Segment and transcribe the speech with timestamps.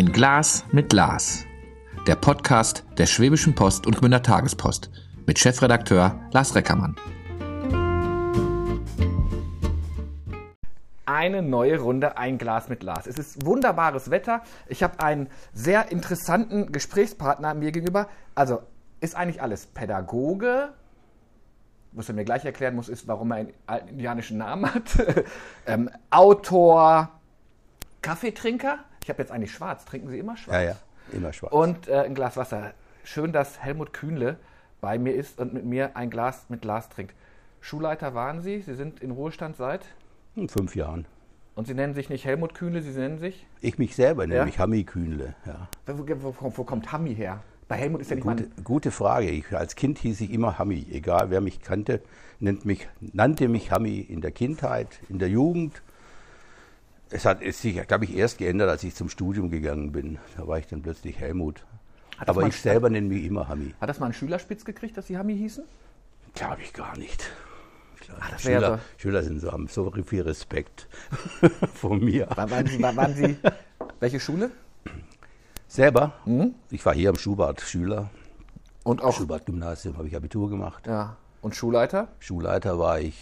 [0.00, 1.44] Ein Glas mit Lars.
[2.06, 4.90] Der Podcast der Schwäbischen Post und Gmünder Tagespost
[5.26, 6.96] mit Chefredakteur Lars Reckermann.
[11.04, 13.06] Eine neue Runde Ein Glas mit Lars.
[13.06, 14.42] Es ist wunderbares Wetter.
[14.68, 18.08] Ich habe einen sehr interessanten Gesprächspartner mir gegenüber.
[18.34, 18.62] Also
[19.02, 20.72] ist eigentlich alles Pädagoge,
[21.92, 24.84] was er mir gleich erklären muss, ist, warum er einen alten indianischen Namen hat.
[25.66, 27.10] ähm, Autor,
[28.00, 28.78] Kaffeetrinker.
[29.10, 29.84] Ich habe jetzt eigentlich schwarz.
[29.86, 30.54] Trinken Sie immer schwarz?
[30.54, 30.76] Ja, ja,
[31.10, 31.52] immer schwarz.
[31.52, 32.74] Und äh, ein Glas Wasser.
[33.02, 34.36] Schön, dass Helmut Kühnle
[34.80, 37.12] bei mir ist und mit mir ein Glas mit Glas trinkt.
[37.60, 38.62] Schulleiter waren Sie.
[38.62, 39.84] Sie sind in Ruhestand seit?
[40.36, 41.06] In fünf Jahren.
[41.56, 43.44] Und Sie nennen sich nicht Helmut Kühnle, Sie nennen sich?
[43.60, 44.44] Ich mich selber nenne Ja?
[44.44, 45.34] mich Hammi Kühnle.
[45.44, 45.66] Ja.
[45.86, 46.06] Wo,
[46.38, 47.42] wo, wo, kommt Hammi her?
[47.66, 49.28] Bei Helmut ist ja nicht mal Gute, ein gute Frage.
[49.28, 50.86] Ich, als Kind hieß ich immer Hammi.
[50.92, 52.00] Egal wer mich kannte,
[52.38, 55.82] nennt mich, nannte mich Hammi in der Kindheit, in der Jugend.
[57.10, 60.18] Es hat es sich, glaube ich, erst geändert, als ich zum Studium gegangen bin.
[60.36, 61.64] Da war ich dann plötzlich Helmut.
[62.18, 63.74] Hat Aber ich selber nenne mich immer Hammi.
[63.80, 65.64] Hat das mal ein Schülerspitz gekriegt, dass Sie Hammi hießen?
[66.34, 67.28] Glaube ich gar nicht.
[68.06, 70.88] Wär Schüler, so- Schüler sind so, haben so viel Respekt
[71.74, 72.28] vor mir.
[72.34, 73.36] Wann waren Sie, wann waren Sie
[74.00, 74.50] welche Schule?
[75.68, 76.54] Selber, Mhm.
[76.70, 78.10] ich war hier am Schubert Schüler.
[78.82, 80.86] Und auch, Schubert-Gymnasium habe ich Abitur gemacht.
[80.86, 81.16] ja.
[81.42, 82.08] Und Schulleiter?
[82.18, 83.16] Schulleiter war ich,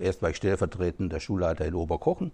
[0.00, 2.32] erst war ich stellvertretender Schulleiter in Oberkochen,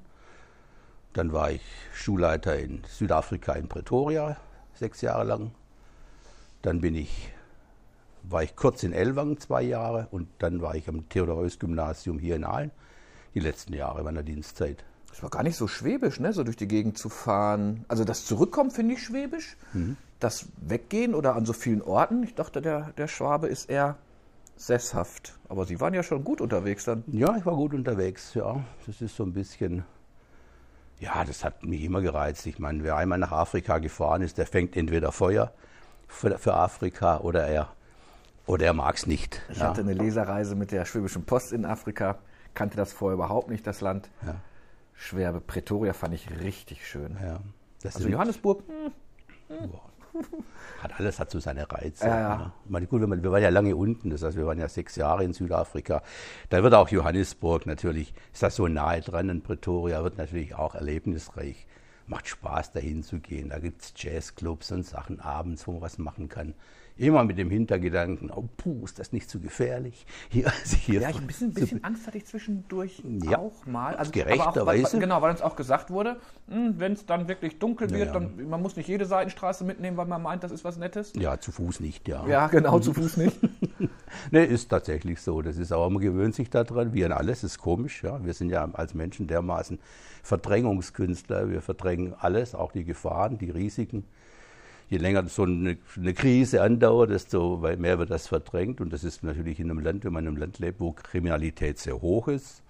[1.12, 4.36] dann war ich Schulleiter in Südafrika in Pretoria,
[4.74, 5.50] sechs Jahre lang.
[6.62, 7.32] Dann bin ich,
[8.22, 12.44] war ich kurz in Ellwangen, zwei Jahre, und dann war ich am Theodor-Heuss-Gymnasium hier in
[12.44, 12.70] Aalen,
[13.34, 14.84] die letzten Jahre meiner Dienstzeit.
[15.08, 16.32] Das war gar nicht so schwäbisch, ne?
[16.32, 17.84] so durch die Gegend zu fahren.
[17.88, 19.56] Also das Zurückkommen finde ich schwäbisch.
[20.20, 23.96] Das Weggehen oder an so vielen Orten, ich dachte, der, der Schwabe ist eher
[24.56, 25.38] sesshaft.
[25.48, 27.02] Aber Sie waren ja schon gut unterwegs dann.
[27.08, 28.62] Ja, ich war gut unterwegs, ja.
[28.86, 29.84] Das ist so ein bisschen,
[31.00, 32.46] ja, das hat mich immer gereizt.
[32.46, 35.52] Ich meine, wer einmal nach Afrika gefahren ist, der fängt entweder Feuer
[36.08, 37.68] für, für Afrika oder er,
[38.46, 39.40] oder er mag es nicht.
[39.48, 39.68] Ich Ja.
[39.68, 42.18] hatte eine Leserreise mit der Schwäbischen Post in Afrika,
[42.54, 44.10] kannte das vorher überhaupt nicht, das Land.
[44.26, 44.36] Ja.
[44.94, 47.16] Schwäbe, Pretoria fand ich richtig schön.
[47.24, 47.40] Ja.
[47.84, 48.62] Also Johannesburg,
[50.82, 52.06] hat alles hat so seine Reize.
[52.06, 52.36] Ja, ja.
[52.36, 52.52] ne?
[52.64, 54.96] Ich meine, gut, man, wir waren ja lange unten, das heißt, wir waren ja sechs
[54.96, 56.02] Jahre in Südafrika.
[56.48, 60.74] Da wird auch Johannesburg natürlich, ist das so nahe dran in Pretoria, wird natürlich auch
[60.74, 61.66] erlebnisreich.
[62.06, 63.50] Macht Spaß, dahin zu gehen.
[63.50, 66.54] Da gibt es Jazzclubs und Sachen abends, wo man was machen kann.
[66.96, 70.06] Immer mit dem Hintergedanken, oh, puh, ist das nicht zu gefährlich?
[70.28, 73.38] Hier, also hier Ja, ich ein bisschen, bisschen Angst hatte ich zwischendurch Ja.
[73.38, 73.96] auch mal.
[73.96, 74.96] Also, Gerechterweise.
[74.96, 78.12] Auch, genau, weil uns auch gesagt wurde, wenn es dann wirklich dunkel wird, ja.
[78.12, 81.12] dann man muss nicht jede Seitenstraße mitnehmen, weil man meint, das ist was Nettes.
[81.16, 82.26] ja, zu Fuß nicht, ja.
[82.26, 83.38] Ja, genau, zu Fuß nicht.
[84.32, 85.40] Ne, ist tatsächlich so.
[85.40, 88.02] Das ist aber man gewöhnt sich daran, wie an alles, ist komisch.
[88.02, 88.22] Ja.
[88.24, 89.78] Wir sind ja als Menschen dermaßen
[90.24, 91.48] Verdrängungskünstler.
[91.50, 94.04] Wir verdrängen alles, auch die Gefahren, die Risiken.
[94.90, 98.80] Je länger so eine, eine Krise andauert, desto mehr wird das verdrängt.
[98.80, 101.78] Und das ist natürlich in einem Land, wenn man in einem Land lebt, wo Kriminalität
[101.78, 102.62] sehr hoch ist,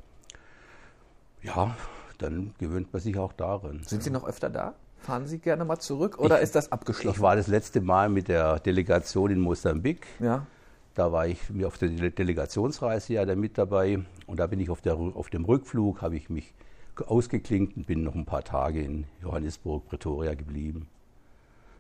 [1.43, 1.75] ja,
[2.19, 3.81] dann gewöhnt man sich auch daran.
[3.85, 4.75] Sind Sie noch öfter da?
[4.99, 7.17] Fahren Sie gerne mal zurück oder ist das abgeschlossen?
[7.17, 10.07] Ich war das letzte Mal mit der Delegation in Mosambik.
[10.21, 10.47] ja.
[10.95, 14.59] Da war ich mir auf der Dele- Delegationsreise ja da mit dabei und da bin
[14.59, 16.53] ich auf, der, auf dem Rückflug, habe ich mich
[16.97, 20.89] ge- ausgeklinkt und bin noch ein paar Tage in Johannesburg, Pretoria geblieben.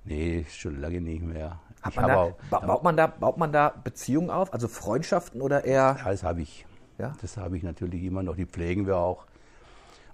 [0.04, 1.60] Nee, schon lange nicht mehr.
[1.82, 5.40] Hat man da, auch- ba baut, man da, baut man da Beziehungen auf, also Freundschaften
[5.40, 5.96] oder eher?
[5.98, 6.66] Ja, das habe ich.
[6.98, 7.14] Ja?
[7.20, 8.36] Das habe ich natürlich immer noch.
[8.36, 9.26] Die pflegen wir auch.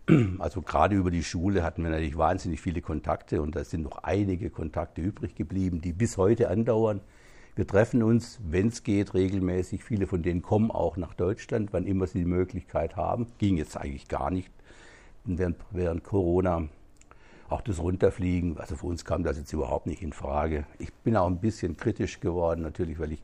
[0.39, 3.99] Also gerade über die Schule hatten wir natürlich wahnsinnig viele Kontakte und da sind noch
[4.05, 7.01] einige Kontakte übrig geblieben, die bis heute andauern.
[7.57, 9.83] Wir treffen uns, wenn es geht, regelmäßig.
[9.83, 13.27] Viele von denen kommen auch nach Deutschland, wann immer sie die Möglichkeit haben.
[13.39, 14.53] Ging jetzt eigentlich gar nicht
[15.25, 16.69] während, während Corona.
[17.49, 20.65] Auch das Runterfliegen, also für uns kam das jetzt überhaupt nicht in Frage.
[20.79, 23.23] Ich bin auch ein bisschen kritisch geworden, natürlich, weil ich,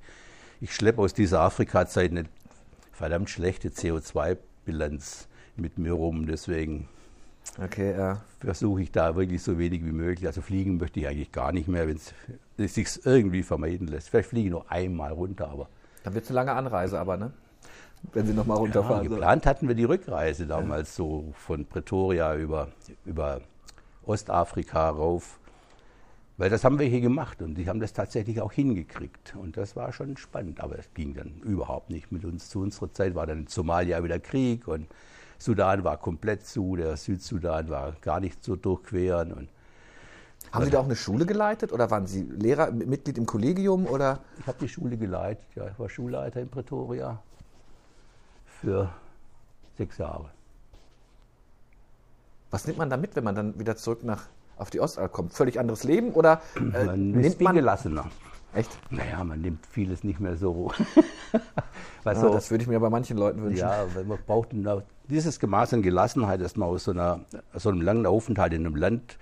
[0.61, 2.25] ich schleppe aus dieser Afrika-Zeit eine
[2.93, 5.27] verdammt schlechte CO2-Bilanz
[5.57, 6.27] mit mir rum.
[6.27, 6.89] Deswegen
[7.61, 8.23] Okay, ja.
[8.41, 10.27] versuche ich da wirklich so wenig wie möglich.
[10.27, 14.09] Also fliegen möchte ich eigentlich gar nicht mehr, wenn es sich irgendwie vermeiden lässt.
[14.11, 15.69] Vielleicht fliege ich nur einmal runter, aber
[16.05, 17.33] Dann wird es eine lange Anreise, aber, ne?
[18.13, 18.99] Wenn Sie nochmal ja, runterfahren.
[18.99, 19.11] sollen.
[19.11, 22.69] geplant hatten wir die Rückreise damals so von Pretoria über,
[23.05, 23.41] über
[24.07, 25.39] Ostafrika rauf.
[26.39, 29.35] Weil das haben wir hier gemacht und die haben das tatsächlich auch hingekriegt.
[29.37, 32.49] Und das war schon spannend, aber es ging dann überhaupt nicht mit uns.
[32.49, 34.87] Zu unserer Zeit war dann in Somalia wieder Krieg und
[35.39, 39.33] Sudan war komplett zu, der Südsudan war gar nicht zu durchqueren.
[39.33, 39.49] Und
[40.53, 44.21] Haben Sie da auch eine Schule geleitet oder waren Sie Lehrer, Mitglied im Kollegium oder?
[44.39, 47.21] ich habe die Schule geleitet, ja, ich war Schulleiter in Pretoria
[48.47, 48.91] für
[49.77, 50.31] sechs Jahre.
[52.53, 54.29] Was nimmt man da mit, wenn man dann wieder zurück nach
[54.59, 55.33] auf die Ostalb kommt?
[55.33, 58.11] Völlig anderes Leben oder äh, Man nimmt man gelassener.
[58.55, 58.71] echt?
[58.91, 60.71] Naja, man nimmt vieles nicht mehr so.
[62.05, 63.61] Ah, so das würde ich mir bei manchen Leuten wünschen.
[63.61, 64.49] ja, weil man braucht
[65.09, 67.21] dieses Gemaß an Gelassenheit, dass man aus so, einer,
[67.55, 69.19] aus so einem langen Aufenthalt in einem Land,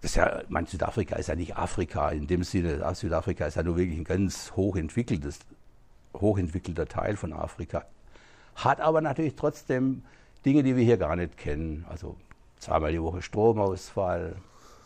[0.00, 3.62] das ja, mein Südafrika ist ja nicht Afrika in dem Sinne, ah, Südafrika ist ja
[3.62, 5.38] nur wirklich ein ganz hochentwickeltes,
[6.12, 7.84] hochentwickelter Teil von Afrika,
[8.56, 10.02] hat aber natürlich trotzdem
[10.44, 11.84] Dinge, die wir hier gar nicht kennen.
[11.88, 12.16] Also
[12.58, 14.36] zweimal die Woche Stromausfall,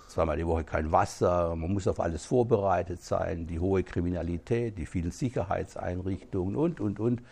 [0.08, 4.86] zweimal die Woche kein Wasser, man muss auf alles vorbereitet sein, die hohe Kriminalität, die
[4.86, 7.22] vielen Sicherheitseinrichtungen und, und, und.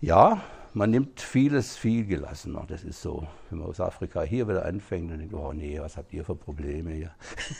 [0.00, 0.42] Ja,
[0.74, 2.64] man nimmt vieles viel gelassener.
[2.66, 3.26] Das ist so.
[3.48, 6.24] Wenn man aus Afrika hier wieder anfängt, dann denkt man, oh nee, was habt ihr
[6.24, 7.10] für Probleme hier?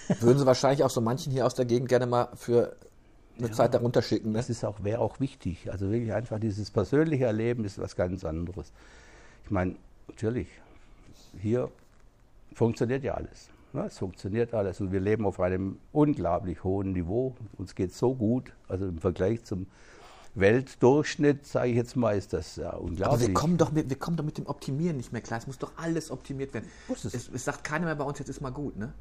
[0.20, 2.76] Würden Sie wahrscheinlich auch so manchen hier aus der Gegend gerne mal für
[3.38, 4.32] eine Zeit darunter schicken.
[4.32, 4.38] Ne?
[4.38, 5.70] Das ist auch, wäre auch wichtig.
[5.70, 8.72] Also wirklich einfach dieses persönliche Erleben ist was ganz anderes.
[9.44, 9.76] Ich meine,
[10.08, 10.48] natürlich,
[11.40, 11.70] hier
[12.54, 13.48] funktioniert ja alles.
[13.72, 13.84] Ne?
[13.86, 17.34] Es funktioniert alles und wir leben auf einem unglaublich hohen Niveau.
[17.58, 19.66] Uns geht so gut, also im Vergleich zum
[20.34, 23.28] Weltdurchschnitt, sage ich jetzt mal, ist das ja Aber unglaublich.
[23.28, 25.38] wir kommen, doch mit, wir kommen doch mit dem Optimieren nicht mehr klar.
[25.38, 26.68] Es muss doch alles optimiert werden.
[26.92, 27.04] Es.
[27.04, 28.92] Es, es sagt keiner mehr bei uns, jetzt ist mal gut, ne?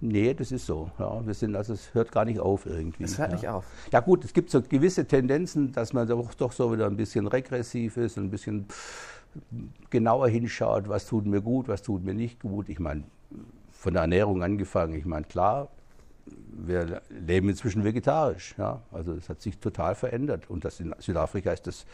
[0.00, 0.90] Nee, das ist so.
[0.98, 3.04] Ja, wir sind, also es hört gar nicht auf irgendwie.
[3.04, 3.36] Es hört ja.
[3.36, 3.64] nicht auf.
[3.92, 7.26] Ja gut, es gibt so gewisse Tendenzen, dass man doch, doch so wieder ein bisschen
[7.26, 8.66] regressiv ist und ein bisschen
[9.90, 12.68] genauer hinschaut, was tut mir gut, was tut mir nicht gut.
[12.68, 13.04] Ich meine,
[13.72, 15.68] von der Ernährung angefangen, ich meine, klar,
[16.50, 18.54] wir leben inzwischen vegetarisch.
[18.58, 18.82] Ja?
[18.90, 20.50] Also es hat sich total verändert.
[20.50, 21.86] Und das in Südafrika ist das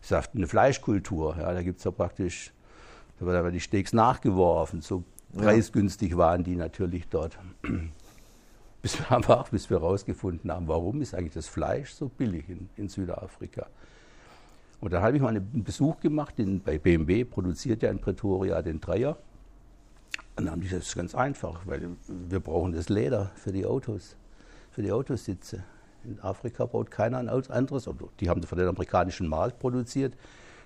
[0.00, 1.36] ist eine Fleischkultur.
[1.38, 1.52] Ja?
[1.52, 2.52] Da gibt es ja praktisch,
[3.18, 4.80] da werden die Steaks nachgeworfen.
[4.80, 5.04] So
[5.36, 7.38] preisgünstig waren die natürlich dort.
[8.82, 12.70] Bis wir einfach, bis wir herausgefunden haben, warum ist eigentlich das Fleisch so billig in,
[12.76, 13.66] in Südafrika.
[14.80, 18.62] Und dann habe ich mal einen Besuch gemacht, in, bei BMW produziert ja in Pretoria
[18.62, 19.18] den Dreier.
[20.36, 23.52] Und dann haben die gesagt, das ist ganz einfach, weil wir brauchen das Leder für
[23.52, 24.16] die Autos,
[24.70, 25.62] für die Autositze.
[26.04, 28.08] In Afrika baut keiner ein anderes Auto.
[28.20, 30.14] Die haben für den amerikanischen Markt produziert.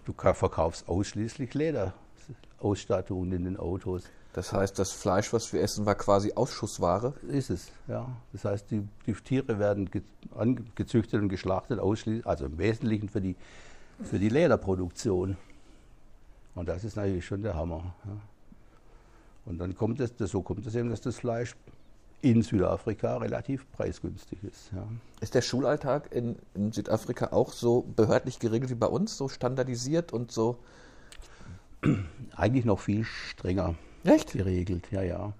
[0.05, 4.05] Du ka- verkaufst ausschließlich Lederausstattungen in den Autos.
[4.33, 7.15] Das heißt, das Fleisch, was wir essen, war quasi Ausschussware.
[7.29, 8.09] Ist es, ja.
[8.33, 9.89] Das heißt, die, die Tiere werden
[10.77, 13.35] gezüchtet und geschlachtet, ausschließlich, also im Wesentlichen für die,
[14.03, 15.37] für die Lederproduktion.
[16.55, 17.95] Und das ist natürlich schon der Hammer.
[18.05, 18.17] Ja.
[19.47, 21.55] Und dann kommt es, so kommt es eben, dass das Fleisch
[22.23, 24.73] in Südafrika relativ preisgünstig ist.
[24.75, 24.87] Ja.
[25.21, 30.13] Ist der Schulalltag in, in Südafrika auch so behördlich geregelt wie bei uns, so standardisiert
[30.13, 30.57] und so?
[32.35, 33.75] Eigentlich noch viel strenger
[34.05, 34.33] Echt?
[34.33, 35.35] geregelt, ja, ja.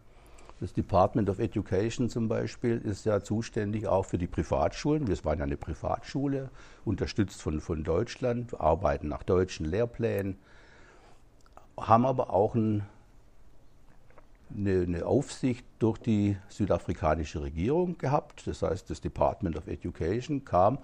[0.65, 5.07] Das Department of Education zum Beispiel ist ja zuständig auch für die Privatschulen.
[5.07, 6.49] Wir waren ja eine Privatschule,
[6.87, 10.39] unterstützt von, von Deutschland, arbeiten nach deutschen Lehrplänen,
[11.79, 12.87] haben aber auch ein,
[14.57, 18.47] eine, eine Aufsicht durch die südafrikanische Regierung gehabt.
[18.47, 20.79] Das heißt, das Department of Education kam,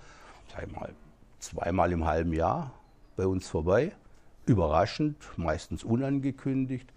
[0.52, 0.92] sag ich mal,
[1.38, 2.74] zweimal im halben Jahr
[3.16, 3.92] bei uns vorbei,
[4.44, 6.92] überraschend, meistens unangekündigt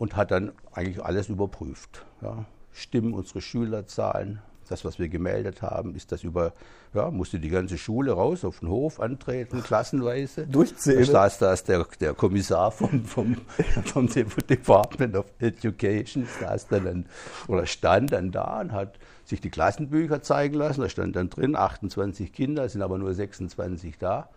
[0.00, 2.06] und hat dann eigentlich alles überprüft.
[2.22, 2.46] Ja.
[2.72, 6.54] Stimmen unsere Schülerzahlen, das, was wir gemeldet haben, ist das über,
[6.94, 10.46] ja, musste die ganze Schule raus auf den Hof antreten, klassenweise.
[10.46, 11.00] Durchzählen.
[11.00, 13.36] Da saß, da ist der, der Kommissar vom, vom,
[13.84, 17.06] vom Department of Education, saß dann, dann
[17.46, 20.80] oder stand dann da und hat sich die Klassenbücher zeigen lassen.
[20.80, 24.30] Da stand dann drin, 28 Kinder, es sind aber nur 26 da.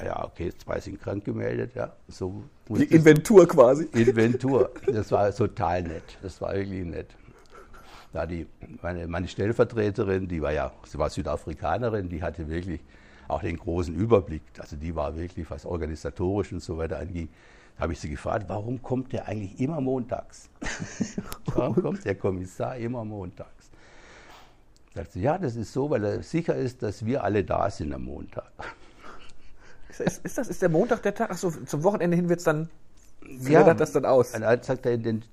[0.00, 1.92] Ja, ja, okay, zwei sind krank gemeldet, ja.
[2.08, 3.84] So Die das- Inventur quasi.
[3.92, 4.70] Inventur.
[4.86, 6.18] Das war total nett.
[6.22, 7.08] Das war wirklich nett.
[8.12, 8.46] Da die,
[8.82, 12.80] meine, meine Stellvertreterin, die war ja, sie war Südafrikanerin, die hatte wirklich
[13.28, 14.42] auch den großen Überblick.
[14.58, 17.04] Also die war wirklich, was organisatorisch und so weiter.
[17.04, 20.48] Da habe ich sie gefragt, warum kommt der eigentlich immer montags?
[21.54, 23.70] warum kommt der Kommissar immer montags?
[24.94, 27.92] Sagt sie, ja, das ist so, weil er sicher ist, dass wir alle da sind
[27.92, 28.50] am Montag.
[29.88, 31.30] Ist, ist, ist das ist der Montag der Tag?
[31.30, 32.68] Achso, zum Wochenende hin wird es dann.
[33.40, 34.34] Flattert das dann aus?
[34.34, 35.24] Und er sagt er, in den,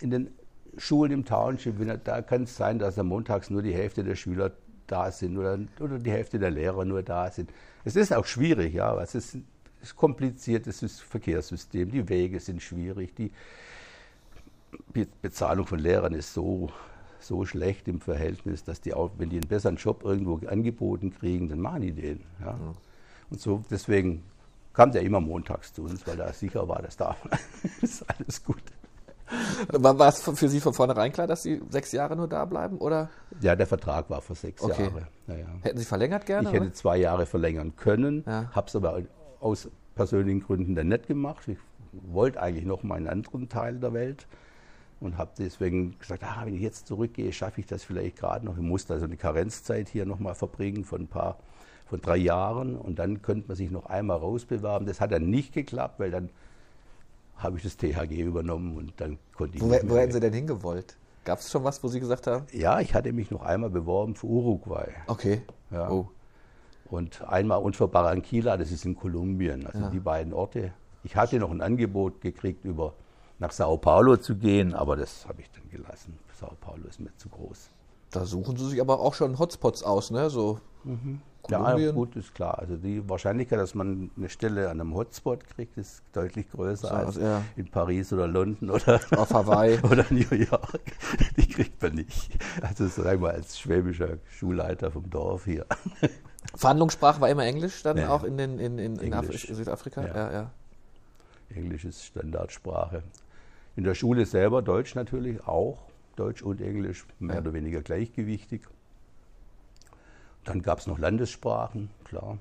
[0.00, 0.30] in den
[0.76, 4.52] Schulen im Township, da kann es sein, dass am montags nur die Hälfte der Schüler
[4.86, 7.50] da sind oder, oder die Hälfte der Lehrer nur da sind.
[7.84, 9.46] Es ist auch schwierig, ja, aber es ist ein
[9.84, 13.30] ist kompliziertes Sys- Verkehrssystem, die Wege sind schwierig, die
[14.92, 16.70] Be Bezahlung von Lehrern ist so,
[17.20, 21.48] so schlecht im Verhältnis, dass die auch, wenn die einen besseren Job irgendwo angeboten kriegen,
[21.48, 22.20] dann machen die den.
[22.40, 22.58] Ja.
[23.34, 24.22] Und so deswegen
[24.72, 27.16] kam der immer montags zu uns, weil er sicher war, dass da
[27.82, 28.62] ist alles gut.
[29.72, 32.78] War, war es für Sie von vornherein klar, dass Sie sechs Jahre nur da bleiben?
[32.78, 33.08] Oder
[33.40, 34.84] Ja, der Vertrag war für sechs Okay.
[34.84, 35.08] Jahre.
[35.26, 35.46] Naja.
[35.62, 36.48] hätten Sie verlängert gerne?
[36.48, 38.50] Ich hätte zwei Jahre verlängern können, Ja.
[38.52, 39.00] habe es aber
[39.40, 41.48] aus persönlichen Gründen dann nicht gemacht.
[41.48, 41.58] Ich
[41.92, 44.28] wollte eigentlich noch mal einen anderen Teil der Welt
[45.00, 48.56] und habe deswegen gesagt, ah, wenn ich jetzt zurückgehe, schaffe ich das vielleicht gerade noch.
[48.56, 51.38] Ich musste also eine Karenzzeit hier noch mal verbringen von ein paar,
[51.86, 54.86] von drei Jahren und dann könnte man sich noch einmal rausbewerben.
[54.86, 56.30] Das hat dann nicht geklappt, weil dann
[57.36, 59.62] habe ich das THG übernommen und dann konnte ich.
[59.62, 60.96] Wo, nicht wo hätten Sie denn hingewollt?
[61.24, 62.46] Gab es schon was, wo Sie gesagt haben?
[62.52, 64.88] Ja, ich hatte mich noch einmal beworben für Uruguay.
[65.06, 65.42] Okay.
[65.70, 65.90] Ja.
[65.90, 66.08] Oh.
[66.86, 69.90] Und einmal und für Barranquilla, das ist in Kolumbien, also Ja.
[69.90, 70.72] die beiden Orte.
[71.02, 72.92] Ich hatte noch ein Angebot gekriegt, über
[73.38, 76.18] nach Sao Paulo zu gehen, aber das habe ich dann gelassen.
[76.38, 77.70] Sao Paulo ist mir zu groß.
[78.14, 80.30] Da suchen Sie sich aber auch schon Hotspots aus, ne?
[80.30, 81.94] So Ja, Kolumbien.
[81.96, 82.58] gut, ist klar.
[82.60, 86.94] Also die Wahrscheinlichkeit, dass man eine Stelle an einem Hotspot kriegt, ist deutlich größer So,
[86.94, 87.42] als ja.
[87.56, 89.78] in Paris oder London oder, Auf Hawaii.
[89.82, 90.80] oder New York.
[91.36, 92.30] Die kriegt man nicht.
[92.62, 95.66] Also sagen wir als schwäbischer Schulleiter vom Dorf hier.
[96.54, 98.10] Verhandlungssprache war immer Englisch dann Ja.
[98.10, 100.02] auch in, den, in, in, in Südafrika?
[100.06, 100.14] Ja.
[100.16, 100.50] Ja, ja.
[101.54, 103.02] Englisch ist Standardsprache.
[103.74, 105.78] In der Schule selber Deutsch natürlich auch.
[106.16, 108.62] Deutsch und Englisch mehr oder weniger gleichgewichtig.
[110.44, 112.38] Dann gab es noch Landessprachen, klar.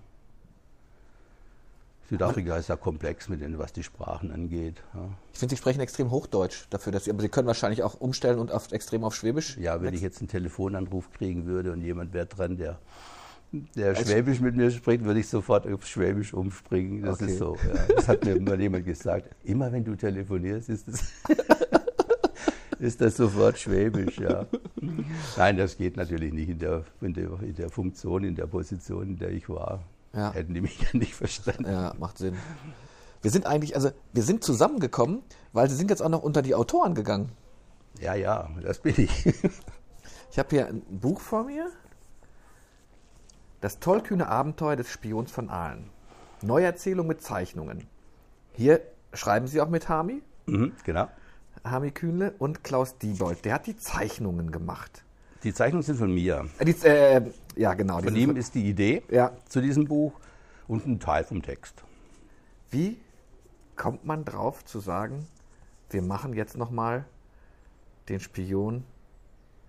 [2.09, 4.83] Südafrika ist ja komplex mit den, was die Sprachen angeht.
[4.93, 7.99] Ja, Ich finde, Sie sprechen extrem Hochdeutsch dafür, dass Sie, aber Sie können wahrscheinlich auch
[7.99, 9.57] umstellen und auf, extrem auf Schwäbisch.
[9.57, 12.77] ja wenn ich jetzt einen Telefonanruf kriegen würde und jemand wäre dran, der,
[13.53, 17.03] der Also- Schwäbisch mit mir spricht, würde ich sofort auf Schwäbisch umspringen.
[17.03, 17.31] Das Okay.
[17.31, 17.55] ist so.
[17.55, 17.95] Ja.
[17.95, 19.29] Das hat mir mal jemand gesagt.
[19.45, 21.03] Immer wenn du telefonierst, ist das,
[22.83, 24.19] ist das sofort Schwäbisch.
[24.19, 24.45] Ja.
[25.37, 29.03] Nein, das geht natürlich nicht in der, in, der, in der Funktion, in der Position,
[29.09, 29.83] in der ich war.
[30.13, 30.31] Ja.
[30.33, 31.65] Hätten die mich ja nicht verstanden.
[31.65, 32.35] Ja, macht Sinn.
[33.21, 35.21] Wir sind eigentlich, also wir sind zusammengekommen,
[35.53, 37.31] weil Sie sind jetzt auch noch unter die Autoren gegangen.
[37.99, 39.25] Ja, ja, das bin ich.
[40.31, 41.69] Ich habe hier ein Buch vor mir.
[43.61, 45.89] Das tollkühne Abenteuer des Spions von Aalen.
[46.41, 47.87] Neuerzählung mit Zeichnungen.
[48.51, 48.81] Hier
[49.13, 51.07] schreiben Sie auch mit Hami, Mhm, genau.
[51.63, 53.45] Hami Kühnle und Klaus Diebold.
[53.45, 55.03] Der hat die Zeichnungen gemacht.
[55.43, 56.45] Die Zeichnungen sind von mir.
[56.59, 57.21] Äh, die, äh,
[57.55, 58.01] ja, genau.
[58.01, 59.31] Von ihm ist die Idee Ja.
[59.47, 60.13] zu diesem Buch
[60.67, 61.83] und ein Teil vom Text.
[62.71, 62.97] Wie
[63.75, 65.27] kommt man drauf zu sagen,
[65.89, 67.05] wir machen jetzt nochmal
[68.09, 68.83] den Spion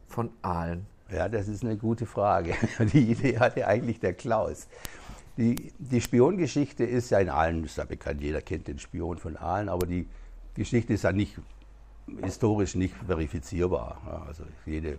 [0.09, 0.87] von Aalen?
[1.11, 2.55] Ja, das ist eine gute Frage.
[2.93, 4.69] Die Idee hatte eigentlich der Klaus.
[5.37, 9.37] Die, die Spiongeschichte ist ja in Aalen, ist ja bekannt, jeder kennt den Spion von
[9.37, 10.07] Aalen, aber die
[10.55, 11.37] Geschichte ist ja nicht
[12.23, 14.01] historisch nicht verifizierbar.
[14.07, 14.99] Ja, also jede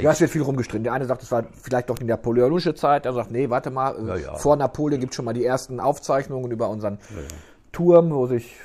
[0.00, 0.84] Ja, es wird viel rumgestritten.
[0.84, 3.04] Der eine sagt, es war vielleicht doch die napoleonische Zeit.
[3.04, 4.34] Der sagt, nee, warte mal, Ja, ja.
[4.36, 6.98] vor Napoleon gibt es schon mal die ersten Aufzeichnungen über unseren
[7.72, 8.56] Turm, wo sich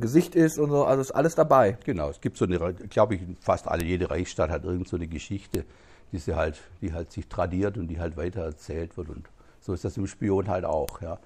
[0.00, 0.84] Gesicht ist und so.
[0.84, 1.76] Also ist alles dabei.
[1.84, 5.06] Genau, es gibt so eine, glaube ich, fast alle, jede Reichsstadt hat irgend so eine
[5.06, 5.64] Geschichte,
[6.12, 9.08] die, sie halt, die halt sich tradiert und die halt weitererzählt wird.
[9.08, 9.26] Und
[9.60, 11.00] so ist das im Spion halt auch.
[11.02, 11.18] Ja.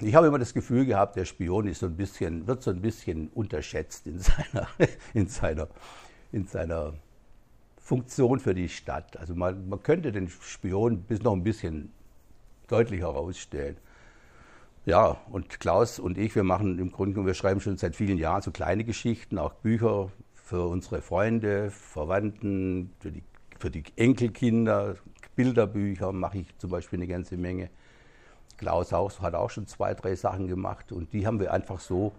[0.00, 2.80] Ich habe immer das Gefühl gehabt, der Spion ist so ein bisschen, wird so ein
[2.80, 4.68] bisschen unterschätzt in seiner,
[5.12, 5.68] in seiner,
[6.32, 6.94] in seiner
[7.78, 9.16] Funktion für die Stadt.
[9.16, 11.92] Also man, man könnte den Spion bis noch ein bisschen
[12.66, 13.76] deutlicher herausstellen.
[14.86, 18.18] Ja, und Klaus und ich, wir machen im Grunde genommen, wir schreiben schon seit vielen
[18.18, 23.22] Jahren so kleine Geschichten, auch Bücher für unsere Freunde, Verwandten, für die,
[23.58, 24.96] für die Enkelkinder,
[25.36, 27.70] Bilderbücher mache ich zum Beispiel eine ganze Menge.
[28.56, 32.12] Klaus auch, hat auch schon zwei, drei Sachen gemacht und die haben wir einfach so,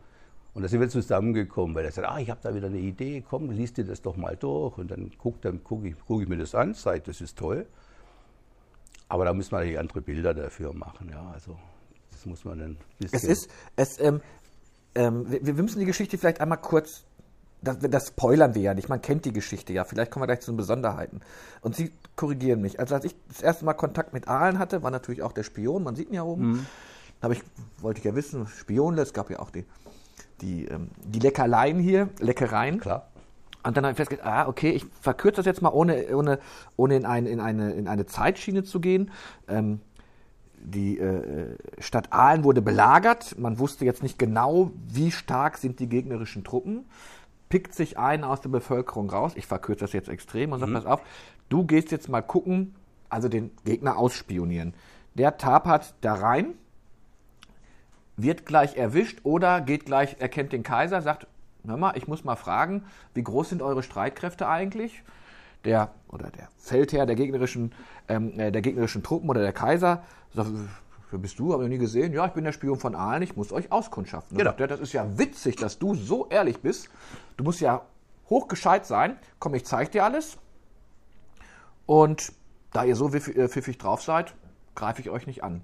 [0.53, 3.23] und da sind wir zusammengekommen, weil er sagt, ah, ich habe da wieder eine Idee,
[3.27, 6.27] komm, liest dir das doch mal durch und dann gucke dann guck ich, guck ich
[6.27, 7.65] mir das an, sage, das ist toll.
[9.07, 11.57] Aber da muss man natürlich andere Bilder dafür machen, ja, also
[12.11, 13.17] das muss man ein bisschen...
[13.17, 14.21] Es ist, es, ähm,
[14.95, 17.04] ähm, wir, wir müssen die Geschichte vielleicht einmal kurz,
[17.65, 20.41] das, das spoilern wir ja nicht, man kennt die Geschichte ja, vielleicht kommen wir gleich
[20.41, 21.21] zu den Besonderheiten.
[21.61, 22.79] Und Sie korrigieren mich.
[22.79, 25.83] Also als ich das erste Mal Kontakt mit Aalen hatte, war natürlich auch der Spion,
[25.83, 26.65] man sieht ihn ja oben.
[27.21, 27.41] Da ich,
[27.79, 29.65] wollte ich ja wissen, Spionle, es gab ja auch die,
[30.41, 32.79] die, ähm, die Leckerleien hier, Leckereien.
[32.79, 33.07] Klar.
[33.63, 36.39] Und dann habe ich festgestellt, ah, okay, ich verkürze das jetzt mal, ohne, ohne,
[36.75, 39.11] ohne in, ein, in, eine, in eine Zeitschiene zu gehen.
[39.47, 39.81] Ähm,
[40.59, 43.37] die äh, Stadt Aalen wurde belagert.
[43.39, 46.85] Man wusste jetzt nicht genau, wie stark sind die gegnerischen Truppen.
[47.55, 49.31] Pickt sich einen aus der Bevölkerung raus.
[49.37, 51.01] Ich verkürze das jetzt extrem und sage, pass auf,
[51.47, 52.75] du gehst jetzt mal gucken,
[53.07, 54.73] also den Gegner ausspionieren.
[55.13, 56.47] Der tapert da rein,
[58.17, 61.27] wird gleich erwischt oder geht gleich, erkennt den Kaiser, sagt,
[61.65, 62.83] hör mal, ich muss mal fragen,
[63.13, 65.01] wie groß sind eure Streitkräfte eigentlich?
[65.63, 67.71] Der oder der Feldherr der gegnerischen,
[68.09, 70.49] ähm, äh, der gegnerischen Truppen oder der Kaiser sagt,
[71.11, 71.53] wer bist du?
[71.53, 72.13] Hab ich noch nie gesehen.
[72.13, 74.37] Ja, ich bin der Spion von Aalen, ich muss euch auskundschaften.
[74.37, 74.49] Genau.
[74.49, 76.89] sagt er, das ist ja witzig, dass du so ehrlich bist.
[77.37, 77.81] Du musst ja
[78.29, 79.17] hochgescheit sein.
[79.39, 80.37] Komm, ich zeig dir alles.
[81.85, 82.33] Und
[82.73, 84.35] da ihr so äh, pfiffig drauf seid,
[84.73, 85.61] greife ich euch nicht an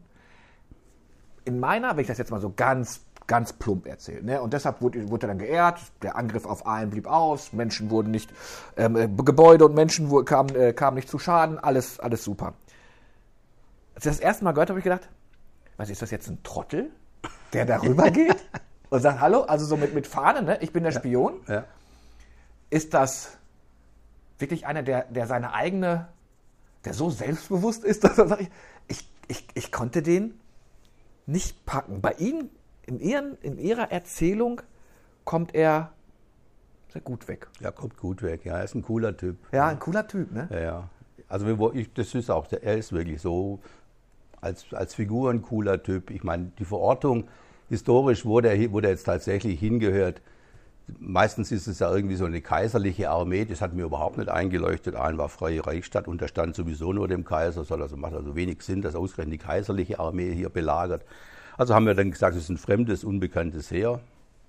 [1.45, 4.23] in meiner, wenn ich das jetzt mal so ganz, ganz plump erzählt.
[4.23, 4.41] Ne?
[4.41, 8.11] Und deshalb wurde, wurde er dann geehrt, der Angriff auf Aalen blieb aus, Menschen wurden
[8.11, 8.31] nicht,
[8.77, 12.53] ähm, äh, Gebäude und Menschen kamen, äh, kamen nicht zu Schaden, alles, alles super.
[13.95, 15.09] Als ich das erste Mal gehört habe, habe ich gedacht,
[15.77, 16.91] was ist das jetzt ein Trottel,
[17.53, 18.37] der darüber geht
[18.89, 20.57] und sagt, hallo, also so mit, mit Fahne, ne?
[20.61, 21.41] ich bin der Spion.
[21.47, 21.65] Ja.
[22.69, 23.37] Ist das
[24.39, 26.09] wirklich einer, der, der seine eigene,
[26.85, 28.47] der so selbstbewusst ist, dass er sagt,
[28.87, 30.39] ich, ich, ich konnte den
[31.25, 32.01] nicht packen.
[32.01, 32.49] Bei Ihnen,
[32.85, 34.61] in, ihren, in Ihrer Erzählung,
[35.23, 35.93] kommt er
[36.91, 37.47] sehr gut weg.
[37.61, 38.43] Ja, kommt gut weg.
[38.43, 39.37] Ja, er ist ein cooler Typ.
[39.53, 40.49] Ja, ein cooler Typ, ne?
[40.51, 40.89] Ja, ja.
[41.29, 43.61] Also wir, ich, das ist auch, er ist wirklich so
[44.41, 46.09] als, als Figur ein cooler Typ.
[46.09, 47.27] Ich meine, die Verortung,
[47.69, 50.21] historisch, wo der, wo der jetzt tatsächlich hingehört,
[50.99, 54.95] meistens ist es ja irgendwie so eine kaiserliche Armee, das hat mir überhaupt nicht eingeleuchtet.
[54.95, 58.35] Aalen war freie Reichsstadt und da stand sowieso nur dem Kaiser, soll also macht also
[58.35, 61.05] wenig Sinn, dass ausgerechnet die kaiserliche Armee hier belagert.
[61.57, 63.99] Also haben wir dann gesagt, es ist ein fremdes, unbekanntes Heer.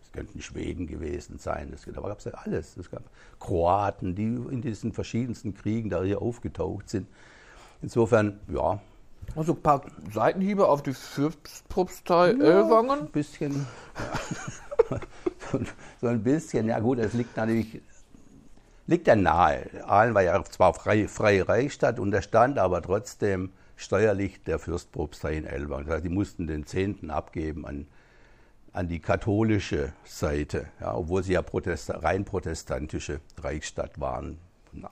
[0.02, 2.76] Es könnten Schweden gewesen sein, das, da gab es ja alles.
[2.76, 3.02] Es gab
[3.38, 7.06] Kroaten, die in diesen verschiedensten Kriegen da hier aufgetaucht sind.
[7.82, 8.80] Insofern, ja,
[9.34, 13.00] Und so ein paar Seitenhiebe auf die Fürstpropstei Ellwangen.
[13.00, 13.66] ein bisschen.
[14.90, 14.98] Ja.
[15.50, 15.60] so,
[16.00, 17.80] so ein bisschen, ja gut, es liegt natürlich,
[18.86, 19.70] liegt ja nahe.
[19.86, 25.34] Aalen war ja zwar frei, freie Reichsstadt und der stand aber trotzdem steuerlich der Fürstpropstei
[25.36, 25.84] in Elbang.
[25.84, 27.86] Das heißt, die mussten den Zehnten abgeben an,
[28.72, 34.38] an die katholische Seite, ja, obwohl sie ja Protest, rein protestantische Reichsstadt waren.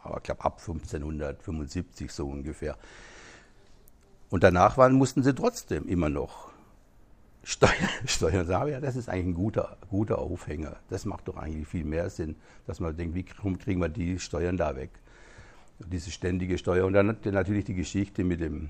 [0.02, 2.76] Aber ich glaube ab 1575 so ungefähr.
[4.30, 6.50] Und danach waren, mussten sie trotzdem immer noch
[7.42, 7.72] Steuern,
[8.06, 10.76] Steuern sagen, ja, das ist eigentlich ein guter, guter Aufhänger.
[10.88, 14.18] Das macht doch eigentlich viel mehr Sinn, dass man denkt, wie krie- kriegen wir die
[14.18, 14.90] Steuern da weg?
[15.78, 16.84] Diese ständige Steuer.
[16.86, 18.68] Und dann natürlich die Geschichte mit, dem,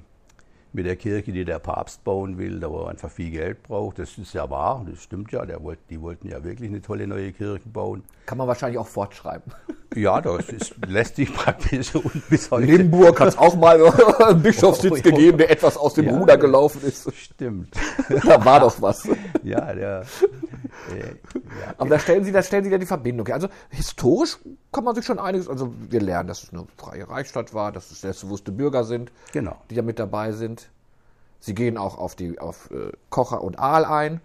[0.73, 3.99] mit der Kirche, die der Papst bauen will, da wo er einfach viel Geld braucht.
[3.99, 5.45] Das ist ja wahr, das stimmt ja.
[5.45, 8.03] Der wollt, die wollten ja wirklich eine tolle neue Kirche bauen.
[8.27, 9.53] Kann man wahrscheinlich auch fortschreiben.
[9.97, 12.65] Ja, das ist, lässt sich praktisch und bis heute.
[12.67, 13.85] Limburg hat es auch mal
[14.23, 15.03] einen Bischofssitz Oh, ja.
[15.03, 16.17] gegeben, der etwas aus dem Ja.
[16.17, 17.13] Ruder gelaufen ist.
[17.13, 17.75] Stimmt.
[18.25, 19.09] Da war doch was.
[19.43, 20.03] Ja, der.
[20.95, 23.27] Äh, ja, Aber da stellen Sie, da stellen Sie ja die Verbindung.
[23.29, 24.39] Also historisch
[24.71, 27.91] kann man sich schon einiges, also wir lernen, dass es eine freie Reichsstadt war, dass
[27.91, 29.57] es selbstbewusste Bürger sind, Genau.
[29.71, 30.60] die da mit dabei sind.
[31.41, 34.21] Sie gehen auch auf die auf äh, Kocher und Aal ein,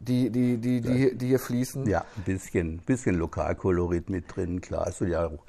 [0.00, 1.86] die, die, die, die, die hier fließen.
[1.86, 4.88] Ja, ein bisschen, bisschen Lokalkolorit mit drin, klar.
[4.88, 5.44] Es soll ja, auch,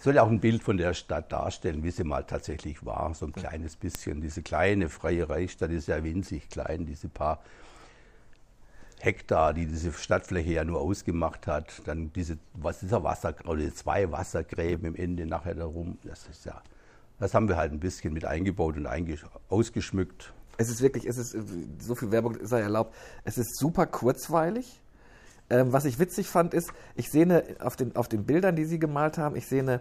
[0.00, 3.14] soll ja auch ein Bild von der Stadt darstellen, wie sie mal tatsächlich war.
[3.14, 4.20] So ein kleines bisschen.
[4.20, 7.42] Diese kleine freie Reichsstadt ist ja winzig klein, diese paar
[9.00, 11.80] Hektar, die diese Stadtfläche ja nur ausgemacht hat.
[11.86, 15.96] Dann diese, was dieser Wasser, oder zwei Wassergräben im Ende nachher darum.
[16.04, 16.60] Das ist ja,
[17.18, 18.86] das haben wir halt ein bisschen mit eingebaut und
[19.48, 20.32] ausgeschmückt.
[20.58, 21.42] Es ist wirklich, es ist, äh,
[21.78, 22.94] so viel Werbung ist ja erlaubt.
[23.24, 24.80] Es ist super kurzweilig.
[25.48, 28.64] Ähm, was ich witzig fand, ist, ich sehe eine, auf den, auf den Bildern, die
[28.64, 29.80] Sie gemalt haben, ich sehe eine,